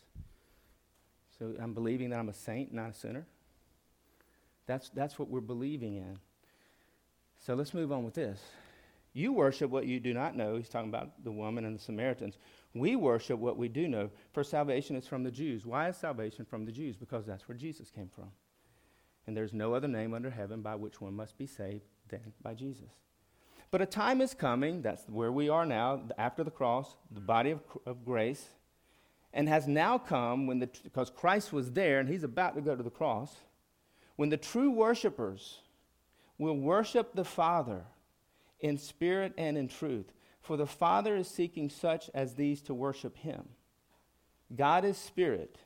[1.39, 3.24] So I'm believing that I'm a saint, not a sinner.
[4.66, 6.19] That's, that's what we're believing in.
[7.39, 8.40] So let's move on with this.
[9.12, 10.57] You worship what you do not know.
[10.57, 12.36] He's talking about the woman and the Samaritans.
[12.74, 15.65] We worship what we do know, for salvation is from the Jews.
[15.65, 16.97] Why is salvation from the Jews?
[16.97, 18.32] Because that's where Jesus came from.
[19.27, 22.55] And there's no other name under heaven by which one must be saved than by
[22.55, 22.90] Jesus.
[23.70, 27.53] But a time is coming, that's where we are now, after the cross, the body
[27.53, 28.49] of, of grace,
[29.32, 32.77] and has now come when the, because Christ was there and he's about to go
[32.77, 33.35] to the cross,
[34.16, 35.61] when the true worshipers
[36.36, 37.85] will worship the Father
[38.61, 40.12] in spirit and in truth.
[40.43, 43.49] For the Father is seeking such as these to worship him.
[44.55, 45.57] God is spirit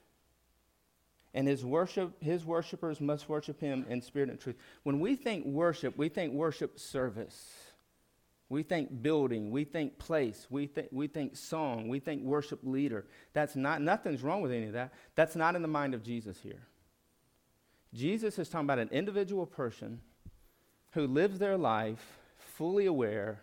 [1.36, 4.56] and his worship his worshipers must worship him in spirit and truth.
[4.82, 7.54] When we think worship we think worship service.
[8.48, 9.50] We think building.
[9.50, 10.46] We think place.
[10.48, 11.88] We, th- we think song.
[11.88, 13.04] We think worship leader.
[13.32, 14.92] That's not nothing's wrong with any of that.
[15.16, 16.62] That's not in the mind of jesus here.
[17.92, 20.00] Jesus is talking about an individual person
[20.92, 23.42] who lives their life fully aware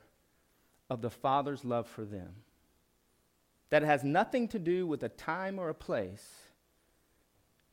[0.90, 2.34] of the father's love for them.
[3.70, 6.43] That has nothing to do with a time or a place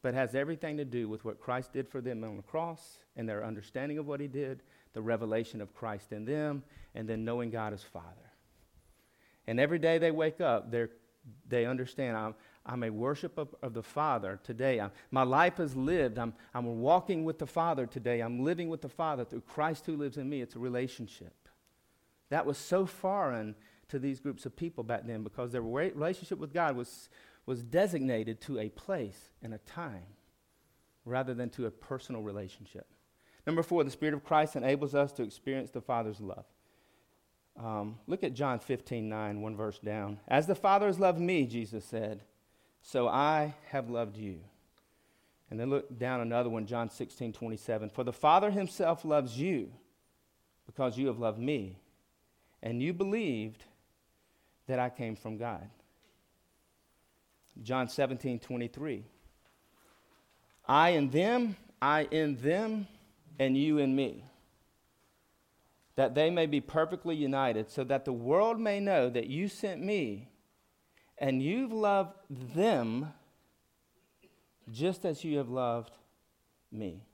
[0.03, 3.29] but has everything to do with what Christ did for them on the cross and
[3.29, 4.63] their understanding of what he did,
[4.93, 6.63] the revelation of Christ in them,
[6.95, 8.07] and then knowing God as Father.
[9.47, 10.87] And every day they wake up, they
[11.49, 14.81] they understand I'm, I'm a worship of, of the Father today.
[14.81, 16.19] I'm, my life is lived.
[16.19, 18.21] I'm, I'm walking with the Father today.
[18.21, 20.41] I'm living with the Father through Christ who lives in me.
[20.41, 21.35] It's a relationship.
[22.31, 23.55] That was so foreign
[23.89, 27.09] to these groups of people back then because their relationship with God was
[27.47, 30.07] was designated to a place and a time
[31.05, 32.87] rather than to a personal relationship.
[33.47, 36.45] Number four, the Spirit of Christ enables us to experience the Father's love.
[37.59, 40.21] Um, look at John 15, 9, one verse down.
[40.29, 42.23] As the Father has loved me, Jesus said,
[42.83, 44.41] so I have loved you.
[45.51, 47.91] And then look down another one, John 16, 27.
[47.91, 49.73] For the Father himself loves you
[50.67, 51.81] because you have loved me,
[52.63, 53.65] and you believed
[54.69, 55.69] that I came from God.
[57.63, 59.05] John 17, 23.
[60.67, 62.87] I in them, I in them,
[63.39, 64.25] and you in me.
[65.97, 69.83] That they may be perfectly united, so that the world may know that you sent
[69.83, 70.29] me
[71.19, 72.17] and you've loved
[72.55, 73.13] them
[74.71, 75.93] just as you have loved
[76.73, 77.05] me.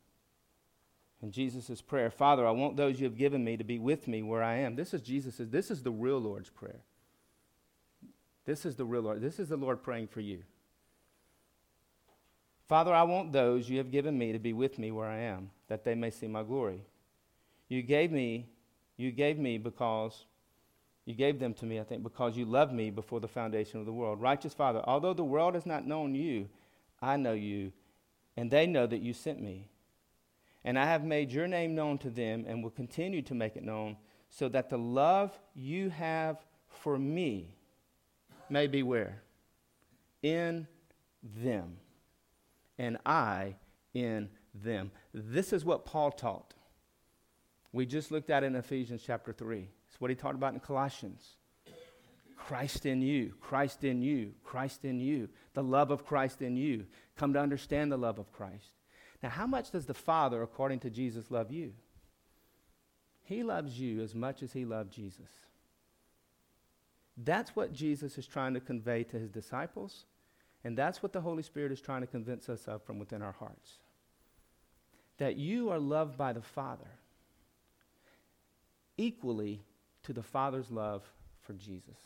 [1.23, 4.23] And Jesus' prayer, Father, I want those you have given me to be with me
[4.23, 4.77] where I am.
[4.77, 6.82] This is Jesus' this is the real Lord's prayer.
[8.47, 9.20] This is the real Lord.
[9.20, 10.43] This is the Lord praying for you.
[12.68, 15.51] Father, I want those you have given me to be with me where I am,
[15.68, 16.82] that they may see my glory.
[17.68, 18.47] You gave me,
[18.97, 20.24] you gave me because
[21.05, 23.86] you gave them to me, I think, because you loved me before the foundation of
[23.86, 24.20] the world.
[24.20, 26.48] Righteous Father, although the world has not known you,
[27.01, 27.73] I know you,
[28.36, 29.68] and they know that you sent me.
[30.64, 33.62] And I have made your name known to them and will continue to make it
[33.62, 33.97] known,
[34.28, 37.55] so that the love you have for me
[38.51, 39.23] may be where?
[40.23, 40.66] In
[41.23, 41.77] them,
[42.78, 43.56] and I
[43.94, 44.90] in them.
[45.12, 46.55] This is what Paul taught.
[47.73, 49.68] We just looked at in Ephesians chapter 3.
[49.89, 51.36] It's what he taught about in Colossians.
[52.36, 56.86] Christ in you, Christ in you, Christ in you, the love of Christ in you.
[57.16, 58.73] Come to understand the love of Christ.
[59.23, 61.73] Now, how much does the Father, according to Jesus, love you?
[63.24, 65.31] He loves you as much as he loved Jesus.
[67.16, 70.05] That's what Jesus is trying to convey to his disciples,
[70.64, 73.32] and that's what the Holy Spirit is trying to convince us of from within our
[73.32, 73.78] hearts.
[75.18, 76.90] That you are loved by the Father
[78.98, 79.62] equally
[80.02, 81.02] to the Father's love
[81.40, 81.98] for Jesus.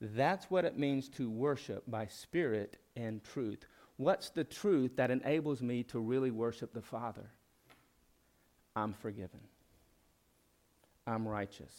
[0.00, 3.66] That's what it means to worship by spirit and truth.
[3.96, 7.30] What's the truth that enables me to really worship the Father?
[8.74, 9.40] I'm forgiven.
[11.06, 11.74] I'm righteous.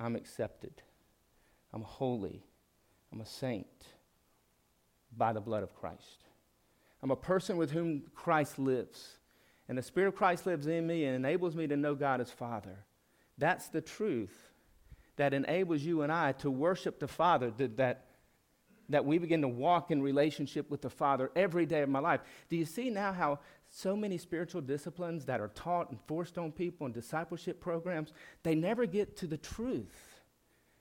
[0.00, 0.82] I'm accepted.
[1.72, 2.42] I'm holy.
[3.12, 3.66] I'm a saint
[5.16, 6.24] by the blood of Christ.
[7.02, 9.18] I'm a person with whom Christ lives.
[9.68, 12.30] And the Spirit of Christ lives in me and enables me to know God as
[12.30, 12.76] Father.
[13.38, 14.50] That's the truth
[15.16, 18.06] that enables you and I to worship the Father, that, that,
[18.88, 22.20] that we begin to walk in relationship with the Father every day of my life.
[22.48, 23.38] Do you see now how
[23.70, 28.54] so many spiritual disciplines that are taught and forced on people in discipleship programs, they
[28.54, 30.20] never get to the truth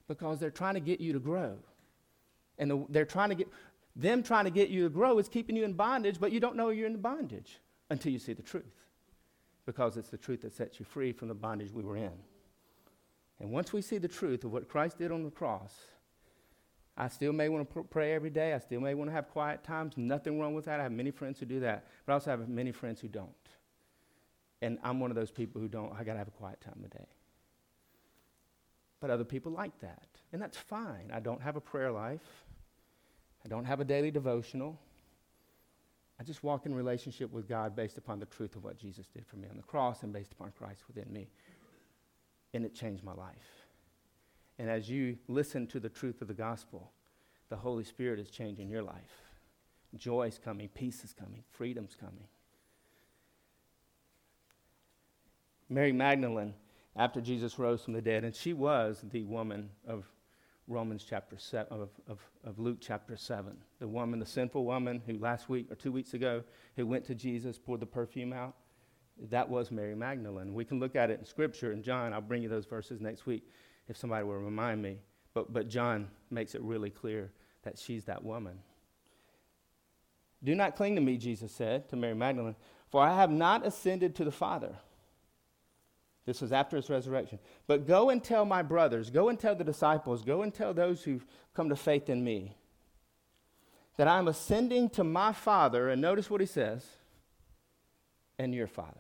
[0.08, 1.56] because they're trying to get you to grow.
[2.58, 3.48] And the, they're trying to get,
[3.96, 6.56] them trying to get you to grow is keeping you in bondage, but you don't
[6.56, 7.60] know you're in the bondage
[7.92, 8.66] until you see the truth
[9.68, 12.12] because it's the truth that sets you free from the bondage we were in.
[13.40, 15.76] And once we see the truth of what Christ did on the cross,
[17.00, 18.54] I still may want to pr- pray every day.
[18.54, 19.94] I still may want to have quiet times.
[19.98, 20.80] Nothing wrong with that.
[20.80, 21.86] I have many friends who do that.
[22.06, 23.30] But I also have many friends who don't.
[24.62, 25.94] And I'm one of those people who don't.
[25.98, 27.08] I got to have a quiet time a day.
[29.00, 30.08] But other people like that.
[30.34, 31.10] And that's fine.
[31.14, 32.46] I don't have a prayer life.
[33.46, 34.78] I don't have a daily devotional.
[36.20, 39.26] I just walk in relationship with God based upon the truth of what Jesus did
[39.26, 41.30] for me on the cross and based upon Christ within me
[42.54, 43.59] and it changed my life.
[44.60, 46.92] And as you listen to the truth of the gospel,
[47.48, 49.24] the Holy Spirit is changing your life.
[49.96, 52.28] Joy is coming, peace is coming, freedom's coming.
[55.70, 56.54] Mary Magdalene,
[56.96, 60.06] after Jesus rose from the dead, and she was the woman of
[60.68, 63.56] Romans chapter 7, of, of, of Luke chapter 7.
[63.80, 66.44] The woman, the sinful woman who last week or two weeks ago,
[66.76, 68.56] who went to Jesus, poured the perfume out
[69.30, 70.54] that was Mary Magdalene.
[70.54, 73.26] We can look at it in Scripture, and John, I'll bring you those verses next
[73.26, 73.50] week
[73.90, 75.00] if somebody will remind me.
[75.34, 77.32] But, but John makes it really clear
[77.64, 78.60] that she's that woman.
[80.44, 82.56] Do not cling to me, Jesus said to Mary Magdalene,
[82.90, 84.76] for I have not ascended to the Father.
[86.26, 87.40] This was after his resurrection.
[87.68, 91.04] But go and tell my brothers, go and tell the disciples, go and tell those
[91.04, 92.56] who've come to faith in me
[93.98, 95.90] that I'm ascending to my Father.
[95.90, 96.86] And notice what he says
[98.38, 98.96] and your Father.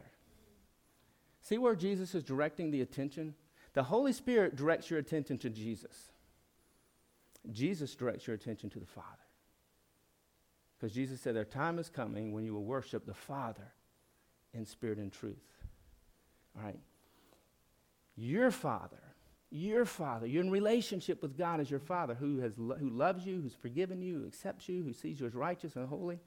[1.41, 3.33] See where Jesus is directing the attention?
[3.79, 6.11] The Holy Spirit directs your attention to Jesus.
[7.49, 9.07] Jesus directs your attention to the Father.
[10.77, 13.71] Because Jesus said, Their time is coming when you will worship the Father
[14.53, 15.37] in spirit and truth.
[16.57, 16.77] All right?
[18.17, 18.99] Your Father,
[19.49, 23.25] your Father, you're in relationship with God as your Father who, has lo- who loves
[23.25, 26.19] you, who's forgiven you, who accepts you, who sees you as righteous and holy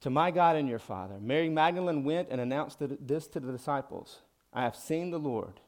[0.00, 1.18] to my God and your Father.
[1.20, 5.60] Mary Magdalene went and announced this to the disciples I have seen the Lord.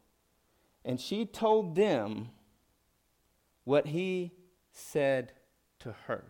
[0.85, 2.31] And she told them
[3.65, 4.33] what he
[4.71, 5.33] said
[5.81, 6.25] to her.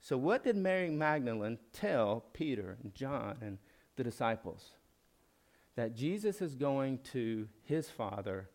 [0.00, 3.58] So, what did Mary Magdalene tell Peter and John and
[3.96, 4.70] the disciples?
[5.76, 8.48] That Jesus is going to his Father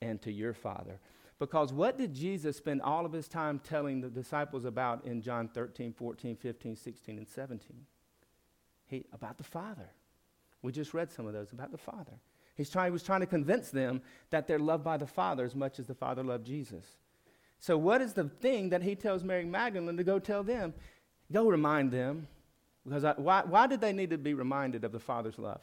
[0.00, 1.00] and to your Father.
[1.38, 5.48] Because what did Jesus spend all of his time telling the disciples about in John
[5.48, 7.86] 13, 14, 15, 16, and 17?
[8.86, 9.90] He, about the Father.
[10.62, 12.18] We just read some of those about the Father.
[12.56, 14.00] He's trying, he was trying to convince them
[14.30, 16.84] that they're loved by the Father as much as the Father loved Jesus.
[17.58, 20.74] So, what is the thing that he tells Mary Magdalene to go tell them?
[21.32, 22.28] Go remind them.
[22.84, 25.62] Because I, why, why did they need to be reminded of the Father's love?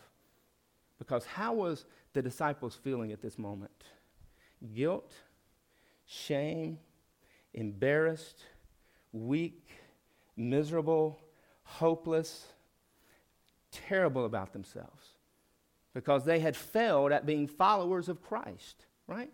[0.97, 3.71] Because how was the disciples feeling at this moment?
[4.73, 5.13] Guilt,
[6.05, 6.79] shame,
[7.53, 8.43] embarrassed,
[9.13, 9.69] weak,
[10.35, 11.19] miserable,
[11.63, 12.47] hopeless,
[13.71, 15.11] terrible about themselves
[15.93, 19.31] because they had failed at being followers of Christ, right?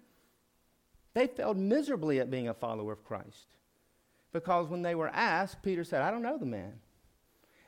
[1.13, 3.47] They failed miserably at being a follower of Christ
[4.31, 6.79] because when they were asked, Peter said, I don't know the man.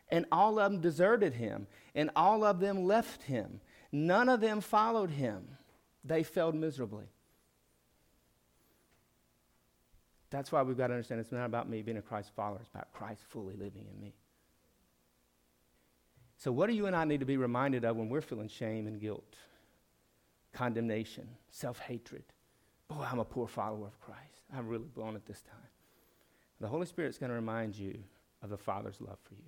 [0.10, 3.61] And all of them deserted him, and all of them left him.
[3.91, 5.48] None of them followed him.
[6.03, 7.06] They failed miserably.
[10.32, 12.70] That's why we've got to understand it's not about me being a Christ follower, it's
[12.70, 14.14] about Christ fully living in me.
[16.40, 18.88] So, what do you and I need to be reminded of when we're feeling shame
[18.88, 19.36] and guilt,
[20.53, 22.24] condemnation, self hatred?
[22.88, 24.41] Boy, I'm a poor follower of Christ.
[24.56, 25.60] I'm really blown at this time.
[26.61, 27.99] The Holy Spirit's going to remind you
[28.41, 29.44] of the Father's love for you.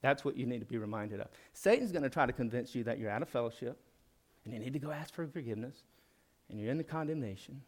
[0.00, 1.28] That's what you need to be reminded of.
[1.52, 3.78] Satan's going to try to convince you that you're out of fellowship
[4.44, 5.84] and you need to go ask for forgiveness
[6.48, 7.60] and you're in the condemnation.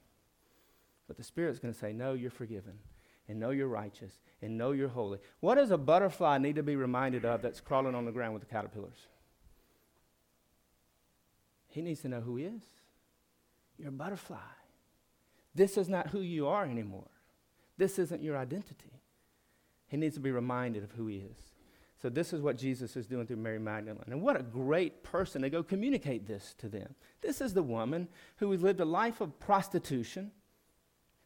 [1.07, 2.79] But the Spirit's going to say, No, you're forgiven
[3.29, 5.19] and know you're righteous and know you're holy.
[5.41, 8.43] What does a butterfly need to be reminded of that's crawling on the ground with
[8.43, 9.07] the caterpillars?
[11.69, 12.63] He needs to know who he is.
[13.79, 14.37] You're a butterfly.
[15.55, 17.11] This is not who you are anymore.
[17.79, 19.01] This isn't your identity.
[19.89, 21.53] He needs to be reminded of who he is.
[22.01, 24.03] So, this is what Jesus is doing through Mary Magdalene.
[24.09, 26.95] And what a great person to go communicate this to them.
[27.21, 30.33] This is the woman who lived a life of prostitution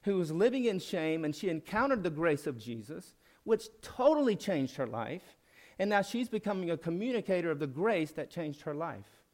[0.07, 4.77] who was living in shame, and she encountered the grace of Jesus, which totally changed
[4.77, 5.37] her life.
[5.81, 9.25] And now she's becoming a communicator of the grace that changed her life.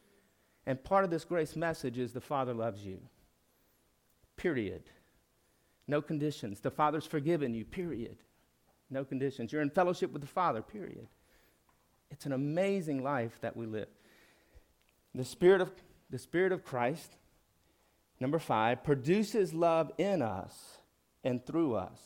[0.67, 3.01] And part of this grace message is the Father loves you.
[4.37, 4.85] Period.
[5.87, 6.61] No conditions.
[6.61, 7.67] The Father's forgiven you.
[7.67, 8.17] Period.
[8.89, 9.53] No conditions.
[9.53, 10.63] You're in fellowship with the Father.
[10.63, 11.07] Period.
[12.11, 13.89] It's an amazing life that we live.
[15.15, 15.71] The Spirit of,
[16.09, 17.19] the Spirit of Christ
[18.23, 20.79] Number five, produces love in us
[21.25, 21.99] and through us.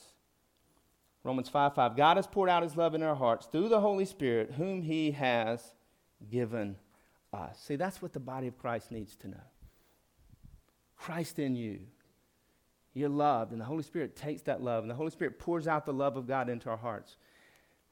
[1.22, 1.94] Romans 5 5.
[1.94, 5.10] God has poured out his love in our hearts through the Holy Spirit, whom he
[5.10, 5.74] has
[6.30, 6.76] given
[7.34, 7.59] us.
[7.60, 9.44] See, that's what the body of Christ needs to know.
[10.97, 11.80] Christ in you.
[12.94, 15.84] You're loved, and the Holy Spirit takes that love, and the Holy Spirit pours out
[15.84, 17.18] the love of God into our hearts.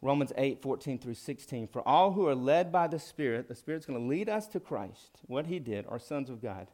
[0.01, 1.69] Romans 8, 14 through 16.
[1.69, 4.61] For all who are led by the Spirit, the Spirit's going to lead us to
[4.61, 6.69] Christ, what he did, are sons of God.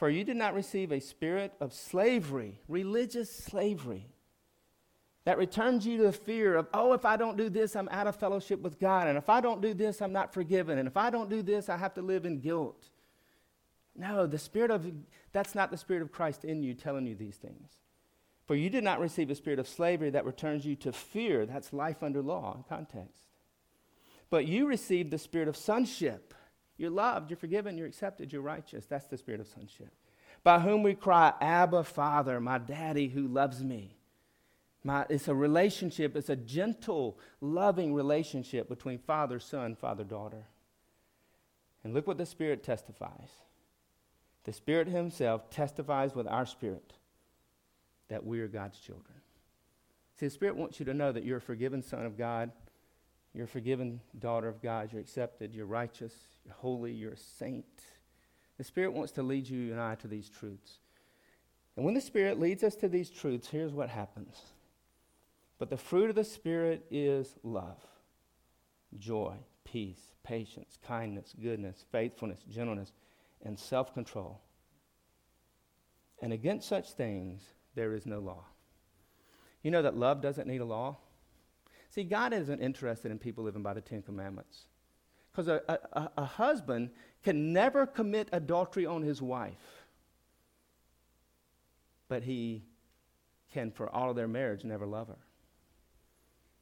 [0.00, 4.06] For you did not receive a spirit of slavery, religious slavery,
[5.26, 8.06] that returns you to the fear of, oh, if I don't do this, I'm out
[8.06, 9.08] of fellowship with God.
[9.08, 10.78] And if I don't do this, I'm not forgiven.
[10.78, 12.88] And if I don't do this, I have to live in guilt.
[13.94, 14.90] No, the spirit of,
[15.32, 17.68] that's not the spirit of Christ in you telling you these things.
[18.46, 21.44] For you did not receive a spirit of slavery that returns you to fear.
[21.44, 23.26] That's life under law in context.
[24.30, 26.32] But you received the spirit of sonship
[26.80, 28.86] you're loved, you're forgiven, you're accepted, you're righteous.
[28.86, 29.92] That's the spirit of sonship.
[30.42, 33.98] By whom we cry, Abba, Father, my daddy who loves me.
[34.82, 40.46] My, it's a relationship, it's a gentle, loving relationship between father, son, father, daughter.
[41.84, 43.28] And look what the Spirit testifies.
[44.44, 46.94] The Spirit Himself testifies with our spirit
[48.08, 49.18] that we are God's children.
[50.18, 52.50] See, the Spirit wants you to know that you're a forgiven son of God,
[53.34, 56.14] you're a forgiven daughter of God, you're accepted, you're righteous,
[56.44, 57.64] you're holy, you're a saint.
[58.58, 60.78] The Spirit wants to lead you and I to these truths.
[61.76, 64.36] And when the Spirit leads us to these truths, here's what happens.
[65.58, 67.82] But the fruit of the Spirit is love,
[68.98, 72.92] joy, peace, patience, kindness, goodness, faithfulness, gentleness,
[73.42, 74.40] and self control.
[76.22, 77.42] And against such things,
[77.74, 78.44] there is no law.
[79.62, 80.96] You know that love doesn't need a law?
[81.90, 84.66] See, God isn't interested in people living by the Ten Commandments.
[85.30, 86.90] Because a, a, a husband
[87.22, 89.84] can never commit adultery on his wife,
[92.08, 92.62] but he
[93.52, 95.18] can, for all of their marriage, never love her.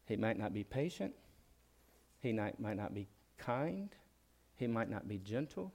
[0.07, 1.15] He might not be patient,
[2.21, 3.09] he might, might not be
[3.39, 3.95] kind,
[4.57, 5.73] he might not be gentle.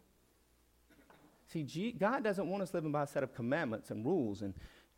[1.48, 4.54] See, G- God doesn't want us living by a set of commandments and rules and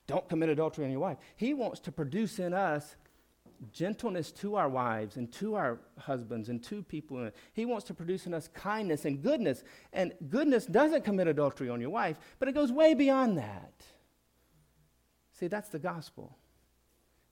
[0.07, 1.17] don't commit adultery on your wife.
[1.35, 2.95] He wants to produce in us
[3.72, 7.30] gentleness to our wives and to our husbands and to people.
[7.53, 9.64] He wants to produce in us kindness and goodness.
[9.94, 13.73] And goodness doesn't commit adultery on your wife, but it goes way beyond that.
[15.34, 16.38] See, that's the gospel.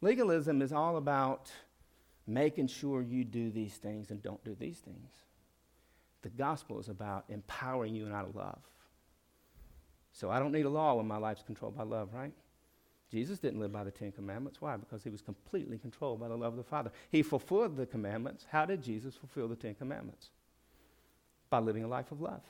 [0.01, 1.51] Legalism is all about
[2.27, 5.11] making sure you do these things and don't do these things.
[6.21, 8.59] The gospel is about empowering you and out of love.
[10.13, 12.33] So I don't need a law when my life's controlled by love, right?
[13.13, 14.59] Jesus didn't live by the Ten Commandments.
[14.59, 14.75] Why?
[14.75, 16.91] Because he was completely controlled by the love of the Father.
[17.11, 18.47] He fulfilled the commandments.
[18.49, 20.31] How did Jesus fulfill the Ten Commandments?
[21.51, 22.41] By living a life of love.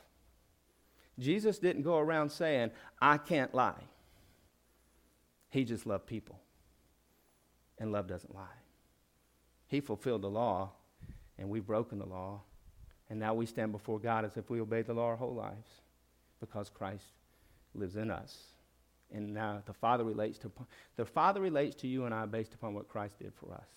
[1.19, 2.71] Jesus didn't go around saying,
[3.01, 3.81] I can't lie.
[5.49, 6.39] He just loved people.
[7.77, 8.45] And love doesn't lie.
[9.67, 10.71] He fulfilled the law,
[11.37, 12.39] and we've broken the law.
[13.09, 15.67] And now we stand before God as if we obeyed the law our whole lives
[16.39, 17.03] because Christ
[17.75, 18.52] lives in us
[19.13, 20.51] and the Father relates to
[20.95, 23.67] the Father relates to you and I based upon what Christ did for us.